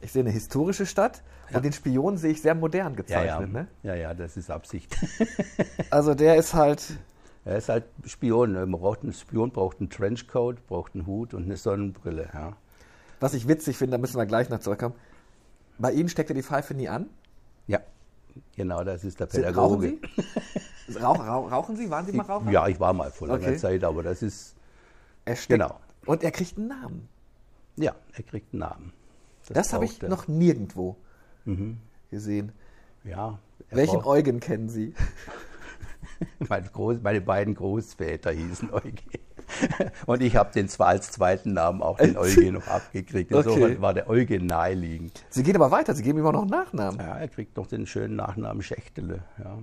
[0.00, 3.48] ich sehe eine historische Stadt und den Spion sehe ich sehr modern Ja, gezeichnet.
[3.52, 3.66] ja, Ne?
[3.82, 4.96] ja, ja, das ist Absicht.
[5.90, 6.82] Also der ist halt,
[7.44, 8.52] Er ist halt Spion.
[8.52, 8.66] ne?
[8.66, 12.28] Man braucht einen Spion, braucht einen Trenchcoat, braucht einen Hut und eine Sonnenbrille.
[12.32, 12.52] Ja.
[13.18, 14.94] was ich witzig finde, da müssen wir gleich noch zurückkommen.
[15.80, 17.08] Bei Ihnen steckt er die Pfeife nie an.
[17.66, 17.80] ja,
[18.56, 19.58] genau, das ist der Pädagoge.
[19.60, 19.80] Rauchen
[20.88, 20.98] Sie?
[20.98, 21.88] Rauch, rauch, rauchen Sie?
[21.88, 22.50] Waren Sie mal Raucher?
[22.50, 23.56] Ja, ich war mal vor langer Okay.
[23.56, 24.56] Zeit, aber das ist,
[25.24, 25.78] Er steckt, Genau.
[26.06, 27.08] Und er kriegt einen Namen.
[27.76, 28.92] ja, er kriegt einen Namen.
[29.48, 30.96] Das, habe ich noch nirgendwo
[32.10, 32.52] gesehen.
[33.04, 33.38] Ja,
[33.70, 34.94] Welchen Eugen kennen Sie?
[36.48, 38.98] meine, Groß, meine beiden Großväter hießen Eugen.
[40.06, 43.30] Und ich habe den zwar als zweiten Namen auch den Eugen noch abgekriegt.
[43.30, 43.80] Insofern Okay.
[43.80, 45.24] war der Eugen naheliegend.
[45.30, 47.00] Sie gehen aber weiter, Sie geben ihm auch noch einen Nachnamen.
[47.00, 49.22] Ja, er kriegt noch den schönen Nachnamen Schächtele.
[49.38, 49.58] Ja.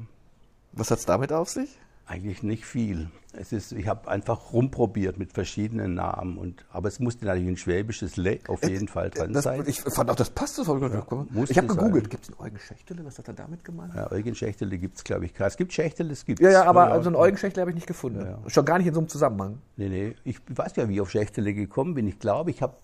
[0.74, 1.78] Was hat es damit auf sich?
[2.10, 3.10] Eigentlich nicht viel.
[3.34, 6.38] Es ist, ich habe einfach rumprobiert mit verschiedenen Namen.
[6.38, 9.62] Und, aber es musste natürlich ein schwäbisches Le auf jeden Fall dran Das, sein.
[9.68, 10.74] ich fand auch, das passt so.
[10.74, 13.04] musste ich habe gegoogelt, gibt es einen Eugen Schächtele?
[13.04, 13.94] Was hat er damit gemeint?
[13.94, 15.38] ja, Eugen Schächtele gibt es, glaube ich.
[15.38, 17.88] Es gibt Schächtele, es gibt Ja, ja, aber so einen Eugen Schächtele habe ich nicht
[17.88, 18.22] gefunden.
[18.22, 18.50] Ja, ja.
[18.50, 19.58] Schon gar nicht in so einem Zusammenhang.
[19.76, 22.08] Nee, nee, ich weiß ja, wie ich auf Schächtele gekommen bin.
[22.08, 22.78] Ich glaube, ich habe,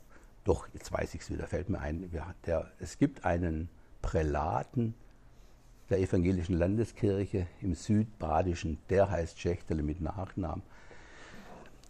[0.44, 3.70] doch, jetzt weiß ich es wieder, fällt mir ein, ja, der, es gibt einen
[4.02, 4.96] Prälaten
[5.90, 10.64] der evangelischen Landeskirche im Südbadischen, der heißt Schächtele mit Nachnamen.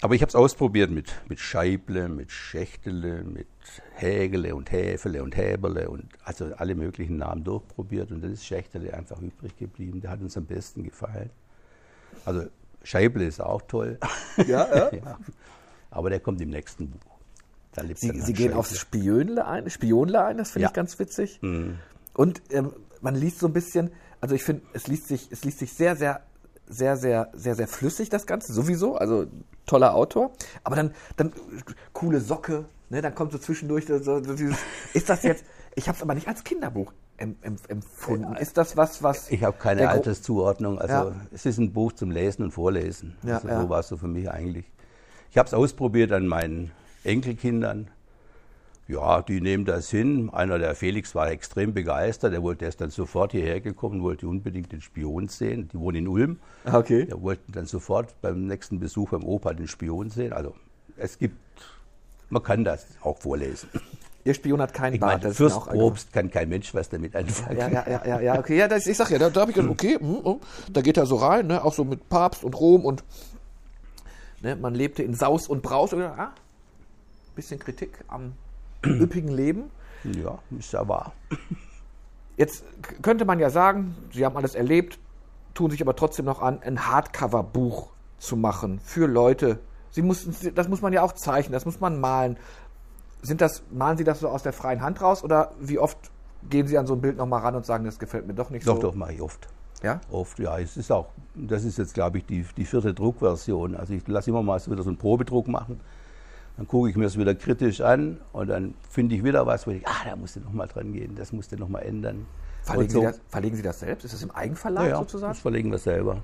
[0.02, 3.48] Aber ich habe es ausprobiert mit, mit Scheible, mit Schächtele, mit
[3.94, 8.94] Hägele und Häfele und Häberle und also alle möglichen Namen durchprobiert und dann ist Schächtele
[8.94, 10.02] einfach übrig geblieben.
[10.02, 11.30] Der hat uns am besten gefallen.
[12.26, 12.48] Also
[12.84, 13.98] Scheible ist auch toll.
[14.48, 14.92] Ja, ja.
[14.94, 15.18] Ja.
[15.90, 17.00] Aber der kommt im nächsten Buch.
[17.96, 18.58] Sie, Sie gehen Scheible.
[18.60, 20.70] aufs Spionle ein, Spionle ein, das finde Ja.
[20.70, 21.40] ich ganz witzig.
[21.42, 21.80] Mhm.
[22.14, 25.60] Und ähm, man liest so ein bisschen, also ich finde, es liest sich, es liest
[25.60, 26.22] sich sehr, sehr
[26.66, 28.96] sehr, sehr, sehr, sehr flüssig, das Ganze, sowieso.
[28.96, 29.26] Also
[29.66, 30.32] toller Autor.
[30.64, 31.34] Aber dann, dann
[31.92, 33.02] coole Socke, ne?
[33.02, 34.58] dann kommt so zwischendurch so, so dieses,
[34.94, 35.44] ist das jetzt,
[35.76, 38.36] ich habe es aber nicht als Kinderbuch em, em, empfunden.
[38.38, 39.30] Ist das was, was.
[39.30, 40.80] Ich habe keine Alterszuordnung.
[40.80, 41.12] Also Ja.
[41.32, 43.18] es ist ein Buch zum Lesen und Vorlesen.
[43.24, 43.62] Ja, also ja.
[43.62, 44.66] So war es so für mich eigentlich.
[45.32, 46.72] Ich habe es ausprobiert an meinen
[47.04, 47.90] Enkelkindern.
[48.94, 50.30] Ja, die nehmen das hin.
[50.32, 52.32] Einer, der Felix, war extrem begeistert.
[52.32, 55.68] Der, wollte, der ist dann sofort hierher gekommen, wollte unbedingt den Spion sehen.
[55.74, 56.40] Die wohnen in Ulm.
[56.72, 57.06] Okay.
[57.06, 60.32] Der wollte dann sofort beim nächsten Besuch beim Opa den Spion sehen.
[60.32, 60.54] Also
[60.96, 61.36] es gibt,
[62.30, 63.68] man kann das auch vorlesen.
[64.26, 65.14] Ihr Spion hat keinen Ich Bart.
[65.14, 65.70] meine, das Fürst auch.
[65.70, 67.58] Probst kann kein Mensch was damit anfangen.
[67.58, 68.58] Ja, ja, ja, ja, ja, okay.
[68.58, 70.40] Ja, das, ich sag ja, da, da habe ich gedacht, okay, hm, hm,
[70.72, 73.04] da geht er so rein, ne, auch so mit Papst und Rom und
[74.42, 75.94] ne, man lebte in Saus und Braus.
[75.94, 76.32] Und, ah,
[77.36, 78.34] bisschen Kritik am
[78.86, 79.72] üppigen Leben.
[80.04, 81.14] Ja, ist ja wahr.
[82.36, 82.64] Jetzt
[83.02, 85.00] könnte man ja sagen, Sie haben alles erlebt,
[85.54, 89.60] tun sich aber trotzdem noch an, ein Hardcover-Buch zu machen für Leute.
[89.92, 92.38] Sie mussten, das muss man ja auch zeichnen, das muss man malen.
[93.22, 95.98] Sind das, malen Sie das so aus der freien Hand raus oder wie oft
[96.50, 98.68] gehen Sie an so ein Bild nochmal ran und sagen, das gefällt mir doch nicht
[98.68, 98.82] Doch, so?
[98.82, 99.48] doch, mache ich oft.
[99.84, 100.02] Ja?
[100.12, 100.58] Oft, ja.
[100.60, 103.76] Es ist auch, das ist jetzt, glaube ich, die, die vierte Druckversion.
[103.76, 105.80] Also ich lasse immer mal so wieder so einen Probedruck machen.
[106.58, 109.72] Dann gucke ich mir es wieder kritisch an und dann finde ich wieder was, wo
[109.72, 112.28] ich, ah, da musst du nochmal dran gehen, das musst du nochmal ändern.
[112.62, 114.06] Verlegen, so, Sie das, verlegen Sie das selbst?
[114.06, 115.34] Ist das im Eigenverlag ja, ja, sozusagen?
[115.34, 116.18] das verlegen wir selber.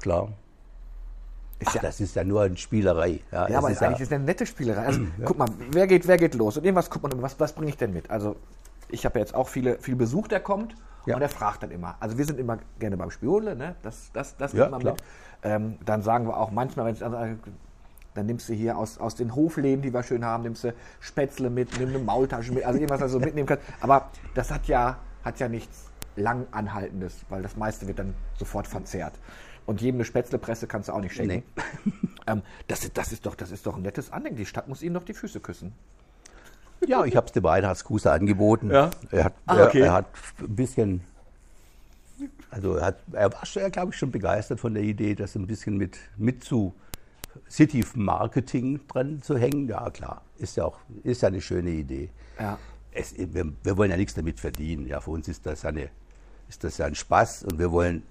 [0.00, 0.28] Klar.
[1.64, 3.20] Ach, ja, das ist ja nur eine Spielerei.
[3.30, 4.86] Ja, ja, es aber ist ist eigentlich ist eine nette Spielerei.
[4.86, 6.56] Also, guck mal, wer geht, wer geht los?
[6.56, 8.10] Und irgendwas guckt man, was, was bringe ich denn mit?
[8.10, 8.34] Also,
[8.88, 10.74] ich habe ja jetzt auch viele, viel Besuch, der kommt
[11.06, 11.14] Ja.
[11.14, 11.94] und der fragt dann immer.
[12.00, 13.76] Also, wir sind immer gerne beim Spionle, ne?
[13.82, 14.94] Das, das, das Ja, man klar.
[14.94, 15.02] mit.
[15.44, 17.36] Ähm, dann sagen wir auch manchmal, wenn es also,
[18.14, 21.50] dann nimmst du hier aus, aus den Hofläden, die wir schön haben, nimmst du Spätzle
[21.50, 23.64] mit, nimm eine Maultasche mit, also irgendwas, was du so mitnehmen kannst.
[23.80, 28.66] Aber das hat ja, hat ja nichts lang anhaltendes, weil das meiste wird dann sofort
[28.66, 29.14] verzehrt.
[29.64, 31.42] Und jedem eine Spätzlepresse kannst du auch nicht schenken.
[32.26, 34.36] Ähm, das, ist- das, ist doch, das ist doch ein nettes Andenken.
[34.36, 35.72] Die Stadt muss ihnen doch die Füße küssen.
[36.86, 38.70] Ja, ich habe es dem Weihnachtskuster angeboten.
[38.70, 38.90] Ja?
[39.10, 39.80] Er hat, er, okay.
[39.80, 40.06] er hat
[40.40, 41.00] ein bisschen,
[42.50, 45.46] also er, hat, er war, schon, glaube ich, schon begeistert von der Idee, das ein
[45.46, 46.74] bisschen mit, mit zu
[47.50, 49.68] City Marketing dran zu hängen.
[49.68, 52.10] Ja, klar, ist ja auch ist ja eine schöne Idee.
[52.38, 52.58] Ja.
[52.92, 54.86] Es, wir, wir wollen ja nichts damit verdienen.
[54.86, 55.88] Ja, für uns ist das, eine,
[56.48, 58.02] ist das ja ein Spaß und wir wollen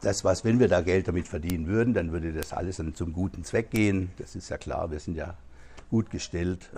[0.00, 3.12] das, was, wenn wir da Geld damit verdienen würden, dann würde das alles dann zum
[3.12, 4.10] guten Zweck gehen.
[4.18, 5.36] Das ist ja klar, wir sind ja
[5.90, 6.70] gut gestellt.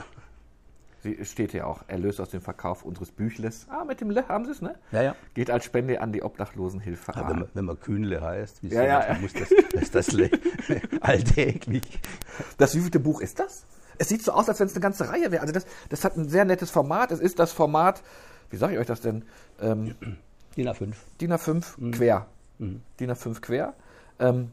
[1.23, 3.67] Steht hier auch, Erlös aus dem Verkauf unseres Büchles.
[3.69, 4.75] Ah, mit dem Le haben Sie es, ne?
[4.93, 5.17] Ja, ja.
[5.35, 7.13] Geht als Spende an die Obdachlosenhilfe.
[7.15, 9.23] Ja, wenn, man, wenn man Kühnle heißt, wie Ja, ja, dann ja.
[9.23, 10.31] muss das, ist das le-
[11.01, 12.01] alltäglich.
[12.59, 13.67] Das wievielte Buch ist das?
[13.99, 15.43] Es sieht so aus, als wenn es eine ganze Reihe wäre.
[15.43, 17.13] Also das, das hat ein sehr nettes Format.
[17.13, 18.03] Es ist das Format,
[18.51, 19.25] wie sage ich euch das denn?
[19.61, 19.95] Ähm,
[20.57, 20.93] DIN A5.
[21.21, 22.27] DIN A5 quer.
[22.59, 23.75] DIN A5 quer.
[24.19, 24.51] Ähm,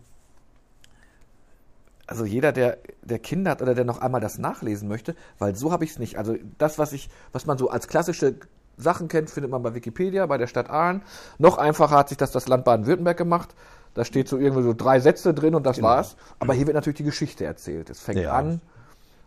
[2.11, 5.71] also jeder, der, der Kinder hat oder der noch einmal das nachlesen möchte, weil so
[5.71, 6.17] habe ich es nicht.
[6.17, 8.35] Also das, was ich, was man so als klassische
[8.77, 11.01] Sachen kennt, findet man bei Wikipedia, bei der Stadt Aalen.
[11.39, 13.55] Noch einfacher hat sich das das Land Baden-Württemberg gemacht.
[13.93, 16.15] Da steht so irgendwie so drei Sätze drin und das war's.
[16.39, 17.89] Aber hier wird natürlich die Geschichte erzählt.
[17.89, 18.33] Es fängt Ja.
[18.33, 18.61] an.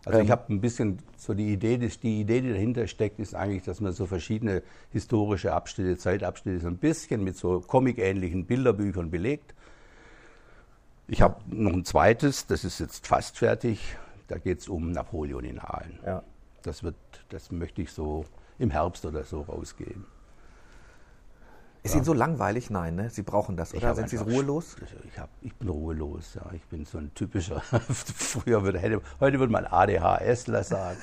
[0.05, 0.25] Also Ähm.
[0.25, 3.63] ich habe ein bisschen so die Idee, die, die Idee, die dahinter steckt, ist eigentlich,
[3.63, 9.53] dass man so verschiedene historische Abschnitte, Zeitabschnitte so ein bisschen mit so comic-ähnlichen Bilderbüchern belegt.
[11.07, 13.95] Ich habe noch ein zweites, das ist jetzt fast fertig.
[14.27, 15.99] Da geht es um Napoleon in Aalen.
[16.05, 16.23] Ja.
[16.63, 16.95] Das wird,
[17.29, 18.25] das möchte ich so
[18.57, 20.05] im Herbst oder so rausgeben.
[21.83, 22.71] Ist Ihnen so langweilig?
[22.71, 23.11] Nein, ne?
[23.11, 23.93] Sie brauchen das, oder?
[23.93, 24.75] Sind Sie ruhelos?
[25.07, 26.41] Ich, hab, ich bin ruhelos, ja.
[26.53, 30.97] Ich bin so ein typischer, früher würde, hätte, heute würde man ADHSler sagen.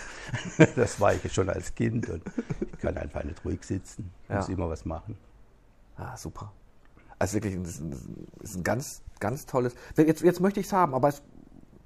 [0.75, 2.25] Das war ich schon als Kind und
[2.73, 4.11] ich kann einfach nicht ruhig sitzen.
[4.25, 4.37] Ich Ja.
[4.39, 5.17] muss immer was machen.
[5.97, 6.53] Ah, super.
[7.23, 7.81] Also wirklich, das
[8.41, 9.77] ist ein, ganz, ganz tolles.
[9.97, 11.23] Jetzt, jetzt möchte ich es haben, aber es,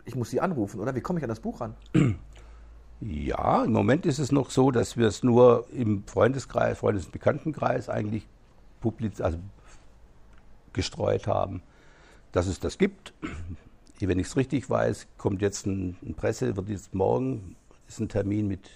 [0.07, 0.94] ich muss Sie anrufen, oder?
[0.94, 1.75] Wie komme ich an das Buch ran?
[3.03, 7.12] Ja, im Moment ist es noch so, dass wir es nur im Freundeskreis, Freundes- und
[7.12, 8.27] Bekanntenkreis eigentlich
[8.81, 9.37] publiz also
[10.72, 11.61] gestreut haben,
[12.33, 13.12] dass es das gibt.
[14.01, 18.09] Wenn ich es richtig weiß, kommt jetzt ein, ein Presse, wird jetzt morgen ist ein
[18.09, 18.70] Termin mit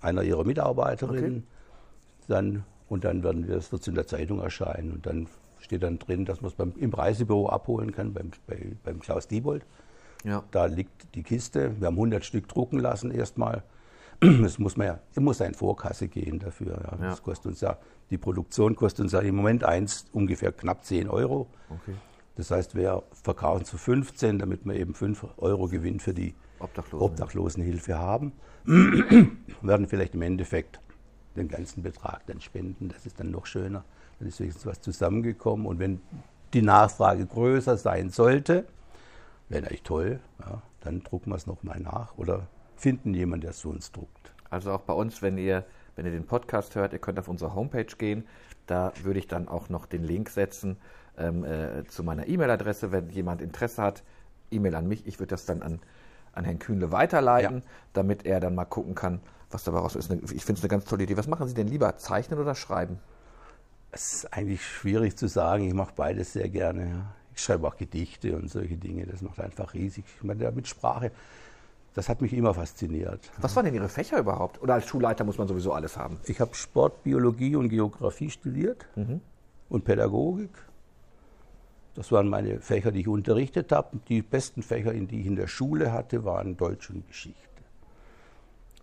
[0.00, 1.44] einer ihrer Mitarbeiterinnen.
[1.44, 2.26] Okay.
[2.26, 4.90] Dann, und dann werden wir, es wird in der Zeitung erscheinen.
[4.90, 5.28] Und dann
[5.64, 9.26] steht dann drin, dass man es beim, im Reisebüro abholen kann, beim, bei, beim Klaus
[9.26, 9.64] Diebold.
[10.24, 10.42] Ja.
[10.50, 11.78] Da liegt die Kiste.
[11.80, 13.62] Wir haben 100 Stück drucken lassen erstmal.
[14.20, 16.80] Das muss man ja, es muss ja in Vorkasse gehen dafür.
[16.82, 16.98] Ja.
[16.98, 17.10] Ja.
[17.10, 17.76] Das kostet uns ja,
[18.10, 21.48] die Produktion kostet uns ja im Moment eins ungefähr knapp 10 Euro.
[21.68, 21.94] Okay.
[22.36, 27.04] Das heißt, wir verkaufen zu 15, damit wir eben 5 Euro Gewinn für die Obdachlosen.
[27.04, 28.32] Obdachlosenhilfe haben.
[29.62, 30.80] werden vielleicht im Endeffekt
[31.36, 32.88] den ganzen Betrag dann spenden.
[32.88, 33.84] Das ist dann noch schöner.
[34.18, 35.66] Dann ist wenigstens was zusammengekommen.
[35.66, 36.00] Und wenn
[36.52, 38.64] die Nachfrage größer sein sollte,
[39.48, 42.46] wäre natürlich toll, ja, dann drucken wir es nochmal nach oder
[42.76, 44.32] finden jemanden, der es für uns druckt.
[44.50, 45.64] Also auch bei uns, wenn ihr,
[45.96, 48.26] wenn ihr den Podcast hört, ihr könnt auf unsere Homepage gehen.
[48.66, 50.76] Da würde ich dann auch noch den Link setzen
[51.18, 54.02] ähm, äh, zu meiner E-Mail-Adresse, wenn jemand Interesse hat.
[54.50, 55.06] E-Mail an mich.
[55.06, 55.80] Ich würde das dann an,
[56.32, 57.64] an Herrn Kühnle weiterleiten, ja.
[57.92, 60.10] damit er dann mal gucken kann, was dabei raus ist.
[60.10, 61.16] Ich finde es eine ganz tolle Idee.
[61.16, 62.98] Was machen Sie denn lieber, zeichnen oder schreiben?
[63.94, 65.68] Es ist eigentlich schwierig zu sagen.
[65.68, 66.88] Ich mache beides sehr gerne.
[66.88, 67.14] Ja.
[67.34, 69.06] Ich schreibe auch Gedichte und solche Dinge.
[69.06, 70.04] Das macht einfach riesig.
[70.16, 71.12] Ich meine, mit Sprache,
[71.94, 73.30] das hat mich immer fasziniert.
[73.38, 74.60] Was waren denn Ihre Fächer überhaupt?
[74.60, 76.18] Oder als Schulleiter muss man sowieso alles haben?
[76.24, 79.20] Ich habe Sport, Biologie und Geografie studiert mhm.
[79.68, 80.50] und Pädagogik.
[81.94, 83.98] Das waren meine Fächer, die ich unterrichtet habe.
[84.08, 87.38] Die besten Fächer, die ich in der Schule hatte, waren Deutsch und Geschichte.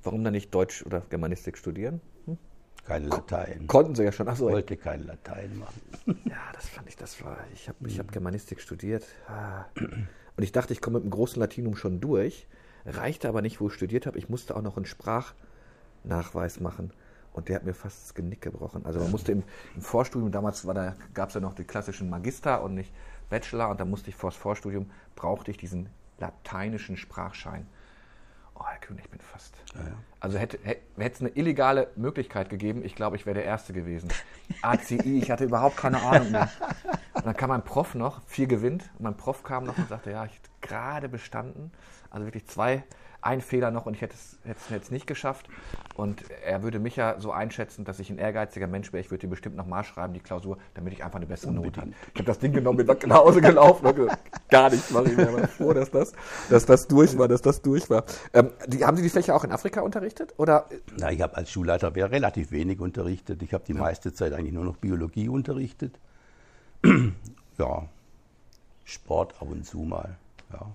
[0.04, 2.00] Warum dann nicht Deutsch oder Germanistik studieren?
[2.26, 2.38] Hm?
[2.86, 3.68] Kein Latein.
[3.68, 4.28] Konnten Sie ja schon.
[4.28, 5.82] Ich wollte kein Latein machen.
[6.26, 7.38] Ja, das fand ich, das war.
[7.54, 9.06] Ich habe ich hab Germanistik studiert.
[9.28, 9.66] Ah.
[9.76, 12.48] Und ich dachte, ich komme mit dem großen Latinum schon durch.
[12.86, 14.18] Reichte aber nicht, wo ich studiert habe.
[14.18, 16.92] Ich musste auch noch einen Sprachnachweis machen.
[17.34, 18.86] Und der hat mir fast das Genick gebrochen.
[18.86, 19.44] Also man musste im,
[19.76, 22.92] im Vorstudium, damals da, gab es ja noch die klassischen Magister und nicht
[23.30, 23.70] Bachelor.
[23.70, 27.68] Und da musste ich vor das Vorstudium, brauchte ich diesen lateinischen Sprachschein.
[28.56, 29.56] Oh, Herr Kühn, ich bin fast.
[29.76, 29.96] Ja, ja.
[30.22, 34.10] Also hätte, hätte es eine illegale Möglichkeit gegeben, ich glaube, ich wäre der Erste gewesen.
[34.62, 36.50] ACI, ich hatte überhaupt keine Ahnung mehr.
[37.14, 38.90] Und dann kam mein Prof noch, viel gewinnt.
[39.00, 41.72] Und mein Prof kam noch und sagte, ja, ich habe gerade bestanden.
[42.12, 42.84] Also wirklich zwei,
[43.22, 45.48] ein Fehler noch und ich hätte es, hätte es jetzt nicht geschafft.
[45.96, 49.02] Und er würde mich ja so einschätzen, dass ich ein ehrgeiziger Mensch wäre.
[49.02, 51.92] Ich würde die bestimmt nochmal schreiben, die Klausur, damit ich einfach eine bessere Note habe.
[52.14, 55.18] Ich habe das Ding genommen, bin nach Hause gelaufen und gesagt, gar nichts mache ich
[55.18, 55.30] mir.
[55.30, 56.14] Aber froh, dass das,
[56.50, 58.06] dass das durch war, dass das durch war.
[58.34, 60.11] Ähm, die, haben Sie die Fläche auch in Afrika unterrichtet?
[60.38, 60.68] Oder?
[60.98, 63.42] Na, ich habe als Schulleiter relativ wenig unterrichtet.
[63.44, 63.80] Ich habe die ja.
[63.80, 66.00] meiste Zeit eigentlich nur noch Biologie unterrichtet.
[67.58, 67.88] ja,
[68.84, 70.18] Sport ab und zu mal.
[70.52, 70.72] Ja.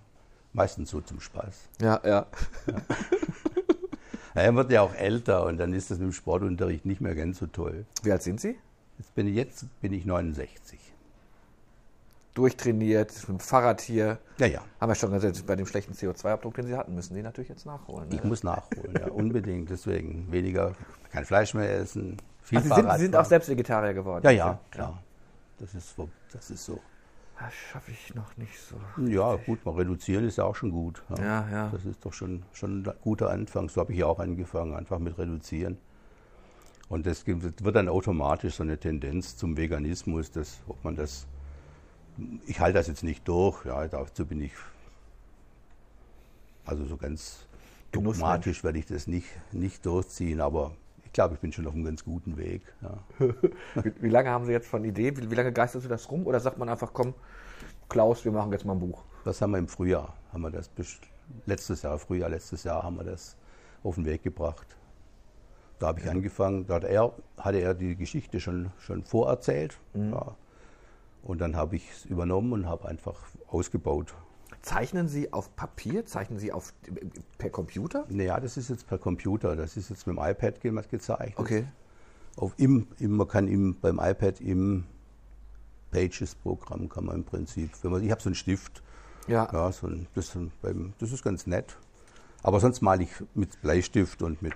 [0.52, 1.68] Meistens so zum Spaß.
[1.80, 2.26] Ja, ja.
[2.66, 2.76] ja.
[4.34, 7.38] er wird ja auch älter und dann ist das mit dem Sportunterricht nicht mehr ganz
[7.38, 7.84] so toll.
[8.02, 8.56] Wie alt sind Sie?
[8.98, 10.78] Jetzt bin ich, jetzt bin ich 69.
[12.36, 14.18] Durchtrainiert, mit dem Fahrrad hier.
[14.38, 14.60] Ja, ja.
[14.80, 17.64] Haben wir schon gesagt, bei dem schlechten CO2-Abdruck, den Sie hatten, müssen Sie natürlich jetzt
[17.64, 18.08] nachholen.
[18.10, 18.28] Ich ne?
[18.28, 19.70] muss nachholen, ja, unbedingt.
[19.70, 20.74] Deswegen weniger,
[21.10, 24.22] kein Fleisch mehr essen, viel also Sie sind, Sie sind auch selbst Vegetarier geworden?
[24.24, 25.02] Ja, ja, klar.
[25.58, 25.96] Das ist,
[26.32, 26.78] das ist so.
[27.38, 28.76] Das schaffe ich noch nicht so.
[29.04, 31.02] Ja, gut, mal reduzieren ist ja auch schon gut.
[31.10, 31.48] Ja, ja.
[31.50, 31.68] ja.
[31.70, 33.68] Das ist doch schon, schon ein guter Anfang.
[33.68, 35.76] So habe ich ja auch angefangen, einfach mit reduzieren.
[36.88, 41.26] Und das wird dann automatisch so eine Tendenz zum Veganismus, dass, ob man das,
[42.46, 44.52] ich halte das jetzt nicht durch, ja, dazu bin ich,
[46.64, 47.46] also so ganz
[47.92, 50.72] dogmatisch werde ich das nicht, nicht durchziehen, aber
[51.16, 52.60] glaube, ich bin schon auf einem ganz guten Weg.
[52.82, 52.98] Ja.
[53.82, 55.16] wie, wie, lange haben Sie jetzt von Idee?
[55.16, 56.26] Wie, wie lange geistert Sie das rum?
[56.26, 57.14] Oder sagt man einfach, komm,
[57.88, 59.02] Klaus, wir machen jetzt mal ein Buch?
[59.24, 60.70] Das haben wir im Frühjahr, haben wir das
[61.46, 63.34] letztes Jahr, Frühjahr letztes Jahr haben wir das
[63.82, 64.66] auf den Weg gebracht.
[65.78, 66.12] Da habe ich ja.
[66.12, 69.78] angefangen, da hat er, hatte er die Geschichte schon, schon vorerzählt.
[69.94, 70.12] Mhm.
[70.12, 70.34] Ja.
[71.26, 74.14] Und dann habe ich es übernommen und habe einfach ausgebaut.
[74.62, 76.06] Zeichnen Sie auf Papier?
[76.06, 76.72] Zeichnen Sie auf,
[77.38, 78.06] per Computer?
[78.08, 79.56] Naja, das ist jetzt per Computer.
[79.56, 81.38] Das ist jetzt mit dem iPad gezeichnet.
[81.38, 81.66] Okay.
[82.36, 84.84] Auf im, im, man kann im, beim iPad im
[85.90, 88.82] Pages-Programm kann man im Prinzip, wenn man, ich habe so einen Stift,
[89.26, 89.48] ja.
[89.52, 90.36] ja so ein, das,
[90.98, 91.76] das ist ganz nett.
[92.42, 94.54] Aber sonst male ich mit Bleistift und mit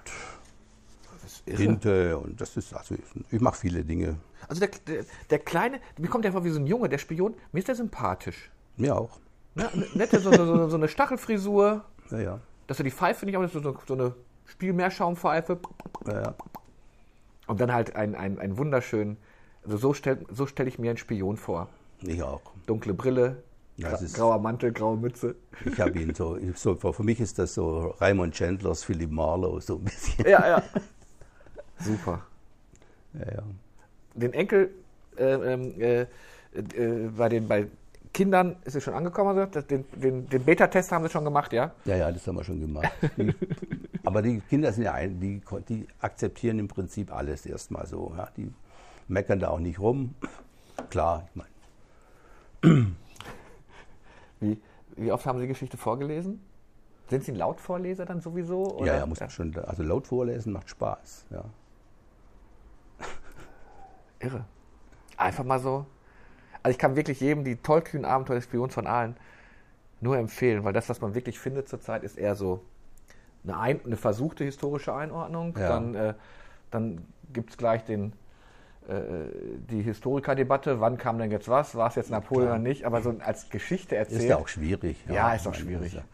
[1.44, 2.94] Tinte und das ist, also
[3.30, 4.16] ich mache viele Dinge.
[4.48, 7.34] Also der, der, der Kleine, mir kommt ja vor wie so ein Junge, der Spion,
[7.52, 8.50] mir ist der sympathisch.
[8.76, 9.18] Mir auch.
[9.54, 11.84] Ne, nette, so, so, so, eine Stachelfrisur.
[12.10, 12.40] Ja, ja.
[12.66, 14.14] Dass er die Pfeife nicht, aber so, so eine
[14.46, 15.58] Spielmeerschaumpfeife.
[16.06, 16.34] Ja, ja.
[17.46, 19.16] Und dann halt ein, ein, ein wunderschön,
[19.64, 21.68] also so stelle so stell ich mir einen Spion vor.
[22.02, 22.40] Ich auch.
[22.66, 23.42] Dunkle Brille,
[23.76, 25.36] ja, grauer Mantel, graue Mütze.
[25.64, 29.76] Ich habe ihn so, so, für mich ist das so Raymond Chandlers Philip Marlowe, so
[29.76, 30.26] ein bisschen.
[30.26, 30.62] Ja, ja.
[31.80, 32.22] Super.
[33.14, 33.42] Ja, ja.
[34.14, 34.70] Den Enkel
[35.16, 36.06] äh, ähm, äh,
[36.52, 37.66] äh, bei, den, bei
[38.12, 41.72] Kindern ist es schon angekommen, also den, den, den Beta-Test haben sie schon gemacht, ja?
[41.84, 42.90] Ja, ja, das haben wir schon gemacht.
[44.04, 48.12] aber die Kinder sind ja ein, die, die akzeptieren im Prinzip alles erstmal so.
[48.16, 48.28] Ja?
[48.36, 48.52] Die
[49.08, 50.14] meckern da auch nicht rum.
[50.88, 51.50] Klar, ich meine.
[54.40, 54.60] Wie,
[54.96, 56.40] wie oft haben Sie Geschichte vorgelesen?
[57.08, 58.76] Sind Sie ein Lautvorleser dann sowieso?
[58.76, 58.86] Oder?
[58.86, 59.56] Ja, ja, muss man schon.
[59.56, 61.44] Also laut vorlesen macht Spaß, ja.
[64.20, 64.44] Irre.
[65.16, 65.86] Einfach mal so
[66.62, 69.16] also ich kann wirklich jedem die tollkühnen Abenteuer des Spions von Aalen
[70.00, 72.62] nur empfehlen, weil das, was man wirklich findet zurzeit, ist eher so
[73.44, 75.56] eine, ein, eine versuchte historische Einordnung.
[75.58, 75.68] Ja.
[75.68, 76.14] Dann, äh,
[76.70, 78.12] dann gibt es gleich den,
[78.88, 78.94] äh,
[79.70, 83.14] die Historikerdebatte, wann kam denn jetzt was, war es jetzt Napoleon oder nicht, aber so
[83.20, 84.22] als Geschichte erzählt.
[84.22, 84.96] Ist ja auch schwierig.
[85.08, 85.94] Ja, ist auch schwierig.
[85.94, 86.06] Also,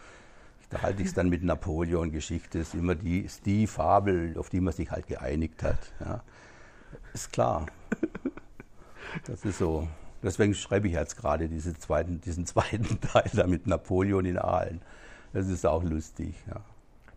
[0.71, 4.61] da halte ich es dann mit Napoleon-Geschichte, ist immer die, ist die Fabel, auf die
[4.61, 5.79] man sich halt geeinigt hat.
[6.01, 6.23] Ja.
[7.16, 7.64] Ist klar.
[9.24, 9.88] Das ist so.
[10.22, 14.83] Deswegen schreibe ich jetzt gerade diese zweiten, diesen zweiten Teil da mit Napoleon in Aalen.
[15.33, 16.35] Das ist auch lustig.
[16.46, 16.61] Ja.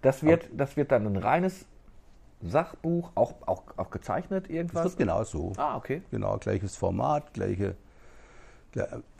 [0.01, 1.65] Das, wird, das wird dann ein reines
[2.41, 4.83] Sachbuch, auch, auch, auch gezeichnet irgendwas?
[4.83, 5.51] Das wird genau so.
[5.57, 6.01] Ah, okay.
[6.11, 7.75] Genau, gleiches Format, gleiche,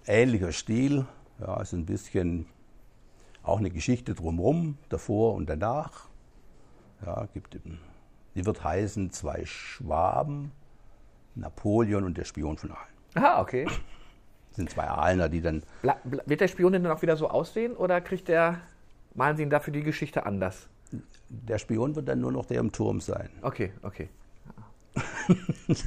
[0.07, 1.05] ähnlicher Stil.
[1.41, 2.45] Ja, ist ein bisschen
[3.43, 6.07] auch eine Geschichte drumherum, davor und danach.
[7.05, 7.59] Ja, gibt,
[8.35, 10.53] die wird heißen Zwei Schwaben,
[11.35, 12.93] Napoleon und der Spion von Aalen.
[13.15, 13.65] Ah, okay.
[13.65, 15.63] Das sind zwei Aalener, die dann.
[15.81, 18.59] Bla, bla, wird der Spion denn dann auch wieder so aussehen oder kriegt der,
[19.13, 20.67] malen Sie ihn dafür die Geschichte anders?
[21.29, 23.29] Der Spion wird dann nur noch der im Turm sein.
[23.41, 24.09] Okay, okay.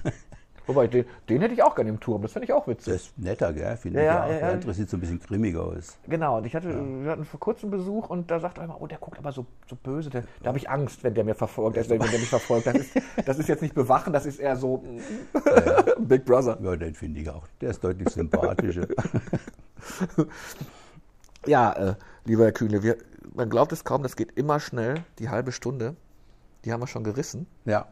[0.67, 2.93] Wobei, den, den, hätte ich auch gerne im Turm, das fände ich auch witzig.
[2.93, 3.77] Das ist netter, gell?
[3.77, 4.41] Finde ja, ich ja, ja.
[4.41, 5.99] Der andere sieht so ein bisschen grimmig aus.
[6.09, 8.99] Genau, und ich hatte, wir hatten vor kurzem Besuch und da sagt einer, oh, der
[8.99, 10.11] guckt aber so, so böse.
[10.11, 12.67] Der, da habe ich Angst, wenn der mir verfolgt, also, wenn der mich verfolgt.
[12.67, 14.85] Das ist, das ist jetzt nicht bewachen, das ist eher so
[15.99, 16.59] Big Brother.
[16.63, 17.47] Ja, den finde ich auch.
[17.61, 18.87] Der ist deutlich sympathischer.
[21.47, 21.95] ja, äh,
[22.25, 22.97] lieber Herr Kühne, wir,
[23.35, 25.97] man glaubt es kaum, das geht immer schnell, die halbe Stunde.
[26.65, 27.47] Die haben wir schon gerissen.
[27.65, 27.89] Ja.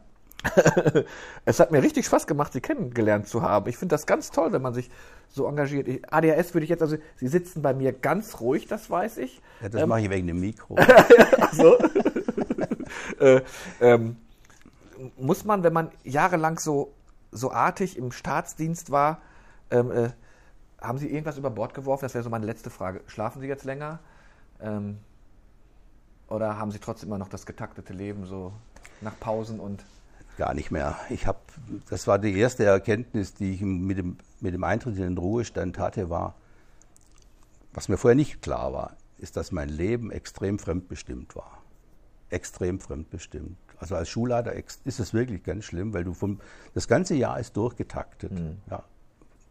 [1.45, 3.69] Es hat mir richtig Spaß gemacht, Sie kennengelernt zu haben.
[3.69, 4.89] Ich finde das ganz toll, wenn man sich
[5.29, 5.87] so engagiert.
[5.87, 9.41] Ich, ADHS würde ich jetzt, also Sie sitzen bei mir ganz ruhig, das weiß ich.
[9.61, 10.77] Ja, das ähm, mache ich wegen dem Mikro.
[11.51, 11.77] so.
[13.19, 13.41] äh,
[13.79, 14.17] ähm,
[15.17, 16.93] muss man, wenn man jahrelang so,
[17.31, 19.21] so artig im Staatsdienst war,
[19.69, 20.09] ähm, äh,
[20.81, 22.05] haben Sie irgendwas über Bord geworfen?
[22.05, 23.01] Das wäre so meine letzte Frage.
[23.07, 23.99] Schlafen Sie jetzt länger?
[24.59, 24.97] Ähm,
[26.27, 28.53] oder haben Sie trotzdem immer noch das getaktete Leben so
[29.01, 29.83] nach Pausen und
[30.37, 30.97] gar nicht mehr.
[31.09, 31.39] Ich habe,
[31.89, 35.77] das war die erste Erkenntnis, die ich mit dem, mit dem Eintritt in den Ruhestand
[35.77, 36.35] hatte, war,
[37.73, 41.59] was mir vorher nicht klar war, ist, dass mein Leben extrem fremdbestimmt war.
[42.29, 43.57] Extrem fremdbestimmt.
[43.77, 46.39] Also als Schulleiter ist es wirklich ganz schlimm, weil du vom,
[46.73, 48.31] das ganze Jahr ist durchgetaktet.
[48.31, 48.57] Mhm.
[48.69, 48.83] Ja.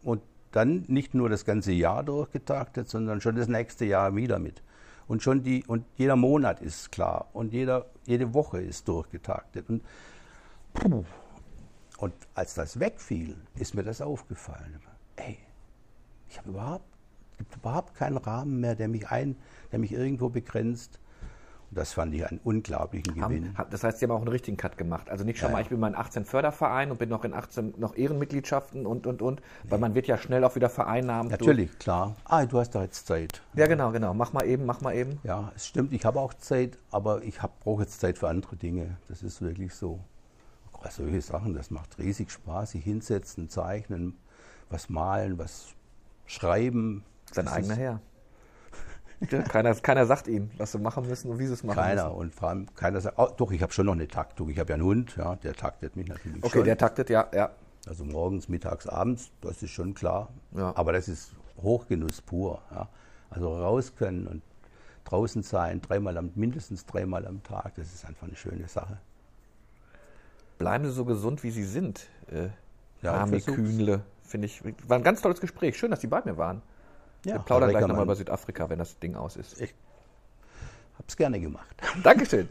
[0.03, 4.61] Und dann nicht nur das ganze Jahr durchgetaktet, sondern schon das nächste Jahr wieder mit.
[5.07, 9.69] Und schon die, und jeder Monat ist klar und jeder, jede Woche ist durchgetaktet.
[9.69, 9.83] Und.
[11.97, 14.79] Und als das wegfiel, ist mir das aufgefallen.
[15.17, 15.37] Ey,
[16.29, 16.85] ich habe überhaupt,
[17.37, 19.35] gibt überhaupt keinen Rahmen mehr, der mich ein,
[19.71, 20.99] der mich irgendwo begrenzt.
[21.69, 23.57] Und das fand ich einen unglaublichen Gewinn.
[23.57, 25.09] Haben, das heißt, Sie haben auch einen richtigen Cut gemacht.
[25.09, 27.33] Also nicht schon ja, mal, ich bin mal in 18 Fördervereinen und bin noch in
[27.33, 31.31] 18 noch Ehrenmitgliedschaften und und und, weil man wird ja schnell auch wieder vereinnahmt.
[31.31, 31.79] Natürlich, durch.
[31.79, 32.15] klar.
[32.25, 33.41] Ah, du hast da jetzt Zeit.
[33.53, 34.13] Ja, genau, genau.
[34.13, 35.19] Mach mal eben, mach mal eben.
[35.23, 38.97] Ja, es stimmt, ich habe auch Zeit, aber ich brauche jetzt Zeit für andere Dinge.
[39.07, 39.99] Das ist wirklich so
[40.89, 42.71] solche Sachen, das macht riesig Spaß.
[42.71, 44.17] Sich hinsetzen, zeichnen,
[44.69, 45.75] was malen, was
[46.25, 47.03] schreiben.
[47.31, 48.01] Sein eigener Herr.
[49.49, 52.05] keiner, keiner sagt ihnen, was sie machen müssen und wie sie es machen keiner.
[52.05, 52.17] müssen.
[52.17, 54.49] Und vor allem keiner sagt, oh, doch, ich habe schon noch eine Taktung.
[54.49, 56.59] Ich habe ja einen Hund, ja, der taktet mich natürlich okay, schon.
[56.61, 57.51] Okay, der taktet, ja, ja.
[57.87, 60.29] Also morgens, mittags, abends, das ist schon klar.
[60.55, 60.75] Ja.
[60.75, 62.61] Aber das ist Hochgenuss pur.
[62.71, 62.89] Ja.
[63.29, 64.41] Also raus können und
[65.03, 68.99] draußen sein, dreimal am, mindestens dreimal am Tag, das ist einfach eine schöne Sache
[70.61, 72.07] bleiben Sie so gesund, wie Sie sind.
[72.29, 72.49] Äh,
[73.01, 74.61] ja, Armi Kühnle, finde ich.
[74.87, 75.75] War ein ganz tolles Gespräch.
[75.75, 76.61] Schön, dass Sie bei mir waren.
[77.25, 79.59] Ja, Wir plaudern gleich nochmal über Südafrika, wenn das Ding aus ist.
[79.59, 79.73] Ich
[80.99, 81.75] hab's gerne gemacht.
[82.03, 82.47] Dankeschön.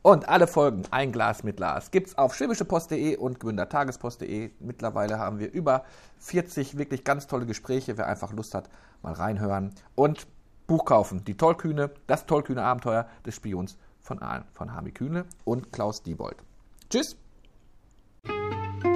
[0.00, 4.50] Und alle Folgen Ein Glas mit Glas gibt's auf schwäbischepost.de und gründertagespost.de.
[4.60, 5.84] Mittlerweile haben wir über
[6.20, 7.98] 40 wirklich ganz tolle Gespräche.
[7.98, 8.70] Wer einfach Lust hat,
[9.02, 9.74] mal reinhören.
[9.94, 10.26] Und
[10.66, 11.24] Buch kaufen.
[11.24, 16.36] Die Tollkühne, das tollkühne Abenteuer des Spions von Aalen, von Hami Kühne und Klaus Diebold.
[16.88, 17.16] Tschüss!
[18.26, 18.93] Música